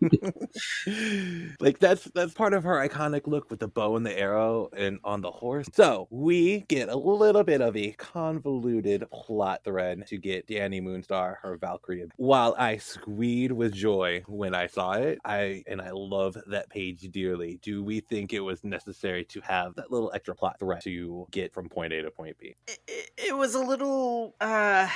[1.60, 4.98] like that's that's part of her iconic look with the bow and the arrow and
[5.04, 5.68] on the horse.
[5.72, 11.36] So we get a little bit of a convoluted plot thread to get Dani Moonstar,
[11.42, 12.08] her Valkyrie.
[12.16, 17.08] While I squeed with joy when I saw it, I and I love that page
[17.10, 17.58] dearly.
[17.62, 21.52] Do we think it was necessary to have that little extra plot thread to get
[21.52, 22.56] from point A to point B?
[22.66, 24.88] It, it, it was a little uh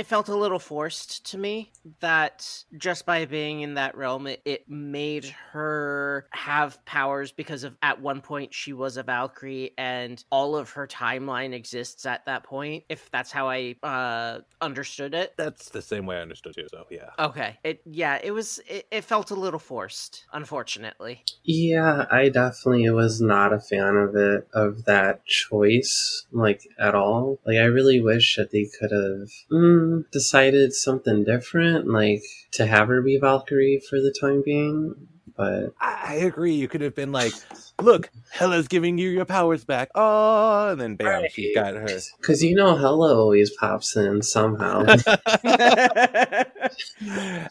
[0.00, 1.70] it felt a little forced to me
[2.00, 7.76] that just by being in that realm it, it made her have powers because of
[7.82, 12.42] at one point she was a valkyrie and all of her timeline exists at that
[12.44, 16.70] point if that's how i uh understood it That's the same way I understood it
[16.70, 17.10] So yeah.
[17.18, 22.88] okay it yeah it was it, it felt a little forced unfortunately Yeah, I definitely
[22.90, 27.38] was not a fan of it, of that choice, like at all.
[27.46, 32.22] Like, I really wish that they could have mm, decided something different, like
[32.52, 34.94] to have her be Valkyrie for the time being.
[35.36, 36.54] But I I agree.
[36.54, 37.32] You could have been like,
[37.80, 39.88] look, Hela's giving you your powers back.
[39.94, 41.86] Oh, and then bam, she's got her.
[42.20, 44.84] because you know, Hela always pops in somehow.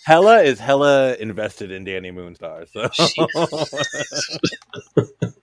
[0.05, 2.67] Hela is hella invested in Dani Moonstar.
[2.67, 2.89] So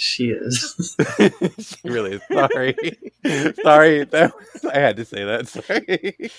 [0.00, 0.96] she is.
[1.58, 2.22] she really is.
[2.32, 2.74] Sorry.
[3.62, 4.04] Sorry.
[4.04, 5.46] That was, I had to say that.
[5.48, 6.30] Sorry.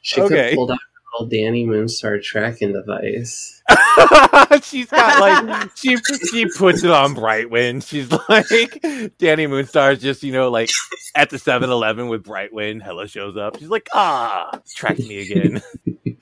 [0.00, 0.46] She Okay.
[0.48, 0.78] have pulled out
[1.20, 3.62] little Dani Moonstar tracking device.
[4.62, 5.96] She's got like she
[6.30, 7.86] she puts it on Brightwind.
[7.86, 10.70] She's like Dani Moonstar's just, you know, like
[11.14, 12.82] at the 7-Eleven with Brightwind.
[12.82, 13.58] Hela shows up.
[13.58, 15.62] She's like, ah, track me again.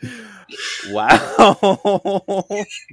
[0.90, 2.44] wow.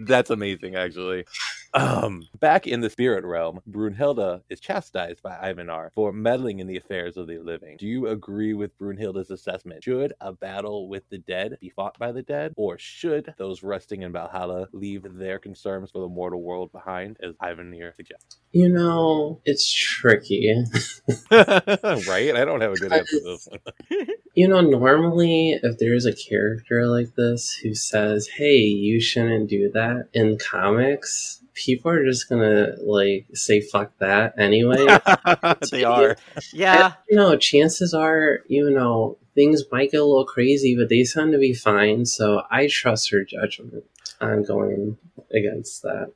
[0.06, 1.26] That's amazing, actually.
[1.74, 6.78] Um, back in the spirit realm, Brunhilde is chastised by Ivanar for meddling in the
[6.78, 7.78] affairs of the living.
[7.78, 9.84] Do you agree with Brunhilde's assessment?
[9.84, 14.01] Should a battle with the dead be fought by the dead, or should those resting
[14.01, 18.38] in Valhalla leave their concerns for the mortal world behind, as Ivanir suggests?
[18.51, 20.51] You know, it's tricky.
[21.32, 22.36] right?
[22.36, 24.07] I don't have a good answer to this one.
[24.36, 29.70] You know, normally if there's a character like this who says, "Hey, you shouldn't do
[29.74, 34.86] that," in comics, people are just gonna like say "fuck that" anyway.
[35.72, 36.16] they are.
[36.53, 41.03] yeah you know, chances are, you know, things might get a little crazy, but they
[41.03, 42.05] sound to be fine.
[42.05, 43.84] So I trust her judgment.
[44.22, 44.97] I'm going
[45.34, 46.12] against that.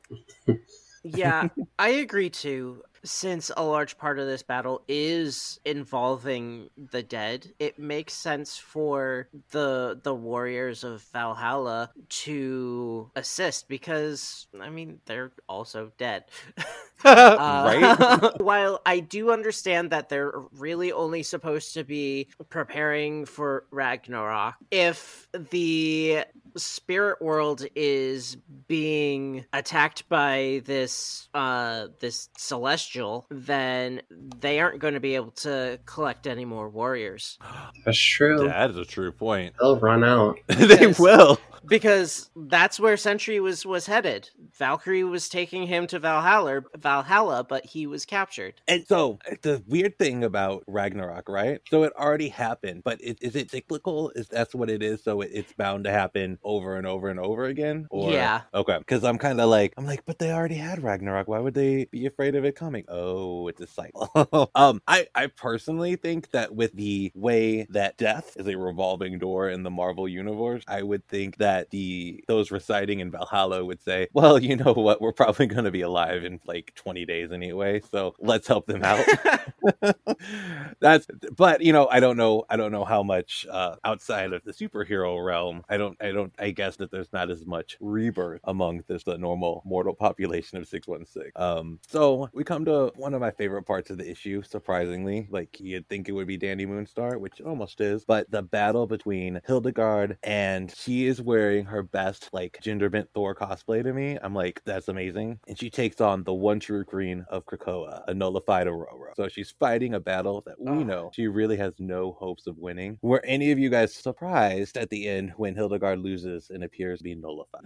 [1.03, 1.47] yeah,
[1.79, 2.83] I agree too.
[3.03, 9.27] Since a large part of this battle is involving the dead, it makes sense for
[9.51, 16.25] the the warriors of Valhalla to assist because I mean they're also dead.
[17.05, 17.83] right?
[17.83, 24.55] Uh, while I do understand that they're really only supposed to be preparing for Ragnarok,
[24.71, 26.23] if the
[26.55, 28.37] spirit world is
[28.67, 34.01] being attacked by this uh this celestial then
[34.39, 37.37] they aren't going to be able to collect any more warriors
[37.85, 38.47] That's true.
[38.47, 39.55] That is a true point.
[39.59, 40.37] They'll run out.
[40.47, 41.39] they Because- will.
[41.67, 44.29] because that's where Sentry was was headed.
[44.57, 48.55] Valkyrie was taking him to Valhalla, Valhalla, but he was captured.
[48.67, 51.61] And so the weird thing about Ragnarok, right?
[51.69, 54.11] So it already happened, but it, is it cyclical?
[54.15, 55.03] Is that's what it is?
[55.03, 57.87] So it, it's bound to happen over and over and over again?
[57.89, 58.41] Or Yeah.
[58.53, 61.27] okay, because I'm kind of like I'm like, but they already had Ragnarok.
[61.27, 62.85] Why would they be afraid of it coming?
[62.87, 64.09] Oh, it's a cycle.
[64.55, 69.49] um, I I personally think that with the way that death is a revolving door
[69.49, 74.07] in the Marvel universe, I would think that the those residing in Valhalla would say,
[74.13, 77.81] well, you know what, we're probably going to be alive in like 20 days anyway,
[77.91, 79.09] so let's help them out.
[80.79, 84.43] That's but you know, I don't know I don't know how much uh outside of
[84.43, 85.63] the superhero realm.
[85.69, 89.17] I don't I don't I guess that there's not as much rebirth among this the
[89.17, 91.31] normal mortal population of 616.
[91.35, 95.27] Um so we come to one of my favorite parts of the issue, surprisingly.
[95.29, 98.87] Like you'd think it would be Dani Moonstar, which it almost is, but the battle
[98.87, 104.17] between Hildegard and she is wearing her best like gender bent Thor cosplay to me.
[104.21, 105.39] I'm like, that's amazing.
[105.47, 109.13] And she takes on the one true queen of Krakoa, a nullified Aurora.
[109.15, 110.83] So she's fighting a battle that we Ah.
[110.83, 112.97] know she really has no hopes of winning.
[113.01, 117.03] Were any of you guys surprised at the end when Hildegard loses and appears to
[117.03, 117.63] be nullified?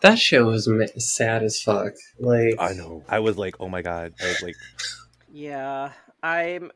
[0.00, 1.94] That show was ma- sad as fuck.
[2.18, 3.02] Like, I know.
[3.08, 4.14] I was like, oh my god.
[4.22, 4.56] I was like,
[5.32, 6.70] Yeah, I'm.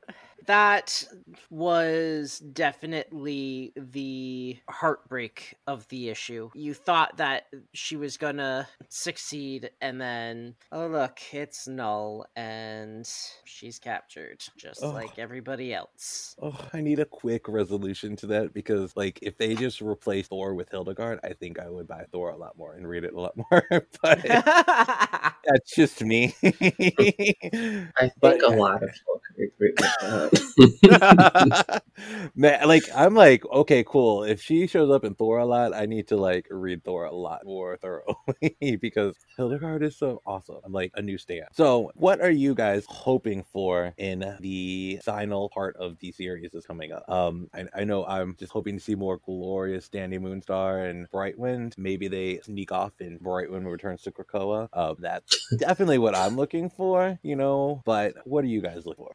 [0.49, 1.05] That
[1.51, 6.49] was definitely the heartbreak of the issue.
[6.55, 13.07] You thought that she was gonna succeed, and then, oh, look, it's null, and
[13.45, 14.89] she's captured, just Oh.
[14.91, 16.35] like everybody else.
[16.41, 20.55] oh, I need a quick resolution to that because, like, if they just replace Thor
[20.55, 23.21] with Hildegard, I think I would buy Thor a lot more and read it a
[23.21, 23.63] lot more.
[24.03, 24.23] but
[25.45, 26.35] that's just me.
[26.43, 30.38] I think But- a lot of people could agree with that.
[32.35, 34.25] Man, like I'm like, okay, cool.
[34.25, 37.15] If she shows up in Thor a lot, I need to like read Thor a
[37.15, 40.57] lot more thoroughly because Hildegard is so awesome.
[40.65, 41.47] I'm like a new stand.
[41.53, 46.67] So, what are you guys hoping for in the final part of the series that's
[46.67, 47.09] coming up?
[47.09, 51.77] Um, I, I know I'm just hoping to see more glorious Dani Moonstar and Brightwind.
[51.79, 54.69] Maybe they sneak off and Brightwind returns to Krakoa.
[54.73, 57.83] Uh, that's definitely what I'm looking for, you know.
[57.85, 59.07] But what are you guys looking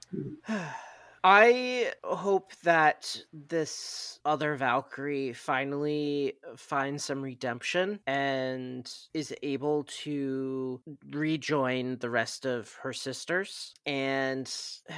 [0.47, 0.65] for?
[1.23, 10.81] I hope that this other Valkyrie finally finds some redemption and is able to
[11.11, 13.73] rejoin the rest of her sisters.
[13.85, 14.53] And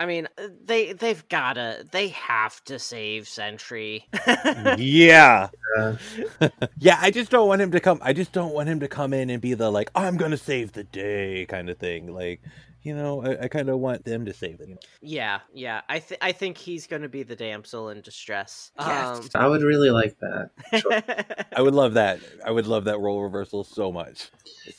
[0.00, 0.26] I mean,
[0.64, 4.08] they they've gotta they have to save Sentry.
[4.76, 5.50] yeah.
[5.78, 5.96] Uh,
[6.78, 8.00] yeah, I just don't want him to come.
[8.02, 10.72] I just don't want him to come in and be the like, I'm gonna save
[10.72, 12.12] the day kind of thing.
[12.12, 12.40] Like,
[12.84, 14.68] you know, I, I kind of want them to save it.
[14.68, 14.80] You know?
[15.00, 15.80] yeah, yeah.
[15.88, 18.70] I th- I think he's gonna be the damsel in distress.
[18.78, 19.30] Yes.
[19.34, 20.50] I would really like that.
[20.72, 22.20] Um, I would love that.
[22.44, 24.30] I would love that role reversal so much.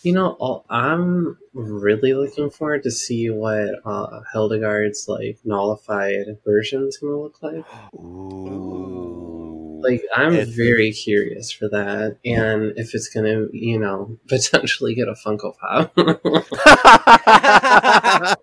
[0.04, 6.98] You know, I'm really looking forward to see what uh, Hildegard's like nullified version is
[6.98, 7.66] gonna look like.
[7.96, 9.55] Ooh.
[9.88, 15.08] Like, I'm It's- very curious for that, and if it's gonna, you know, potentially get
[15.08, 15.94] a Funko Pop.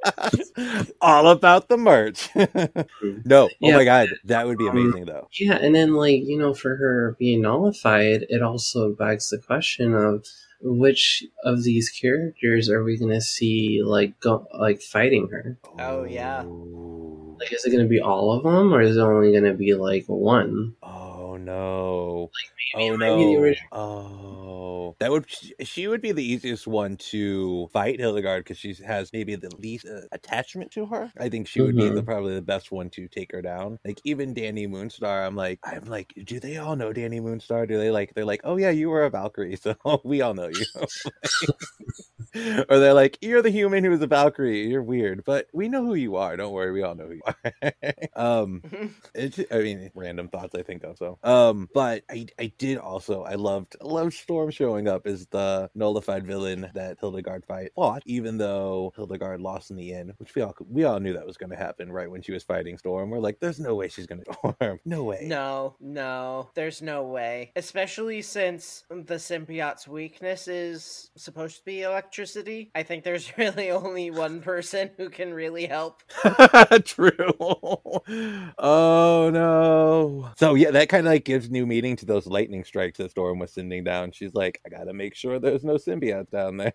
[1.01, 2.28] All about the merch.
[3.24, 5.28] no, oh my god, that would be Um, amazing though.
[5.39, 9.94] yeah, and then like you know, for her being nullified, it also begs the question
[9.94, 10.24] of
[10.64, 15.59] which of these characters are we gonna see like go like fighting her?
[15.78, 16.44] Oh, yeah.
[16.47, 20.05] Like, is it gonna be all of them, or is it only gonna be like
[20.06, 20.74] one?
[20.82, 22.30] Oh no.
[22.76, 23.40] maybe oh it be the no.
[23.40, 24.96] original- Oh.
[25.00, 29.12] That would she- she would be the easiest one to fight Hildegard because she has
[29.12, 31.10] maybe the least uh, attachment to her.
[31.18, 32.04] I think she would be the Mhm.
[32.04, 33.78] probably the best one to take her down.
[33.84, 37.66] Like even Dani Moonstar, I'm like I'm like, do they all know Dani Moonstar?
[37.68, 39.74] Do they like they're like, "Oh yeah, you were a Valkyrie, so
[40.04, 40.64] we all know you."
[42.68, 44.68] or they're like, "You're the human who was a Valkyrie.
[44.68, 46.36] You're weird, but we know who you are.
[46.36, 47.72] Don't worry, we all know who you are."
[48.16, 48.62] um
[49.14, 51.11] it's I mean random thoughts I think of so.
[51.22, 56.26] Um but I I did also I loved loved Storm showing up as the nullified
[56.26, 60.55] villain that Hildegard fight fought, even though Hildegard lost in the end, which we all
[60.68, 63.10] we all knew that was gonna happen right when she was fighting Storm.
[63.10, 64.80] We're like, there's no way she's gonna Storm.
[64.84, 65.20] No way.
[65.24, 67.52] No, no, there's no way.
[67.56, 72.22] Especially since the symbiote's weakness is supposed to be electricity.
[72.43, 72.70] electricity.
[72.74, 76.02] I think there's really only one person who can really help.
[76.84, 77.10] True.
[78.59, 80.30] oh no.
[80.36, 83.52] So yeah, that kind like gives new meaning to those lightning strikes that Storm was
[83.52, 84.12] sending down.
[84.12, 86.72] She's like, I gotta make sure there's no symbiotes down there.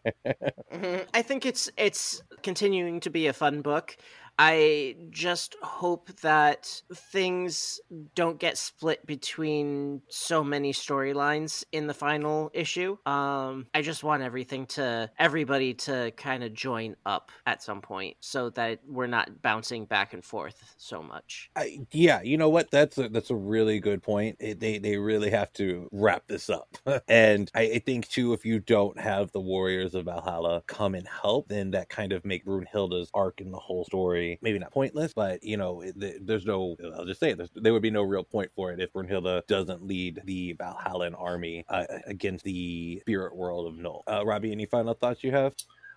[0.74, 1.08] Mhm.
[1.14, 3.98] I think it's it's continuing to be a fun book.
[4.40, 7.80] I just hope that things
[8.14, 12.98] don't get split between so many storylines in the final issue.
[13.06, 18.18] Um, I just want everything to everybody to kind of join up at some point
[18.20, 21.50] so that we're not bouncing back and forth so much.
[21.56, 22.70] I, yeah, you know what?
[22.70, 24.38] That's a, that's a really good point.
[24.40, 26.78] It, they they really have to wrap this up,
[27.08, 31.08] and I, I think too, if you don't have the Warriors of Valhalla come and
[31.08, 35.14] help, then that kind of make Brunhilde's arc in the whole story maybe not pointless,
[35.14, 36.76] but you know, it, there's no.
[36.96, 39.86] I'll just say it, there would be no real point for it if Brunhilde doesn't
[39.86, 44.04] lead the Valhallan army uh, against the spirit world of Null.
[44.08, 45.54] Uh, Robbie, any final thoughts you have?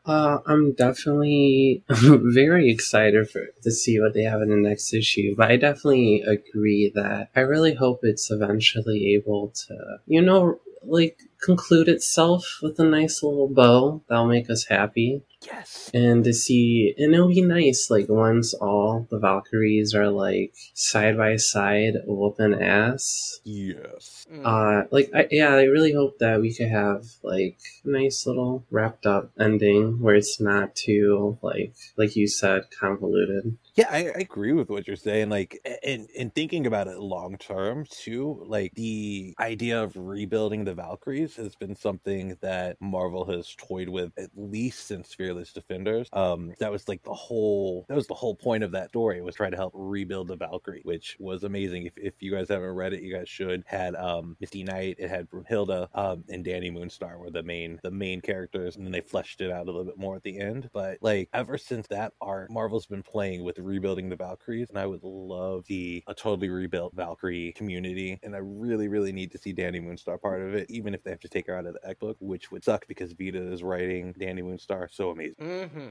[0.07, 5.35] Uh, I'm definitely very excited for to see what they have in the next issue.
[5.37, 11.19] But I definitely agree that I really hope it's eventually able to, you know, like
[11.41, 15.23] conclude itself with a nice little bow that'll make us happy.
[15.47, 15.91] Yes.
[15.95, 21.17] And to see, and it'll be nice, like once all the Valkyries are like side
[21.17, 23.41] by side, whooping ass.
[23.45, 24.27] Yes.
[24.31, 24.43] Mm.
[24.45, 28.67] Uh, like I, yeah, I really hope that we could have like a nice little
[28.71, 33.57] wrapped up ending where it's not too like like you said convoluted.
[33.77, 35.31] Yeah, I, I agree with what you're saying.
[35.31, 40.75] Like, and and thinking about it long term too, like the idea of rebuilding the
[40.75, 46.09] Valkyries has been something that Marvel has toyed with at least since Fearless Defenders.
[46.13, 49.35] Um, that was like the whole that was the whole point of that story was
[49.35, 51.87] try to help rebuild the Valkyrie, which was amazing.
[51.87, 53.65] If if you guys haven't read it, you guys should.
[53.67, 57.91] Had um Misty Knight, it had Brunhilde, um, and Dani Moonstar were the main the
[57.91, 60.69] main characters, and then they fleshed it out a little bit more at the end.
[60.73, 64.87] But like ever since that art, Marvel's been playing with rebuilding the Valkyries, and I
[64.87, 68.19] would love the a totally rebuilt Valkyrie community.
[68.23, 71.11] And I really, really need to see Dani Moonstar part of it, even if they
[71.21, 73.63] have to take her out of the Eck book, which would suck because Vita is
[73.63, 75.37] writing Dani Moonstar so amazing.
[75.39, 75.89] hmm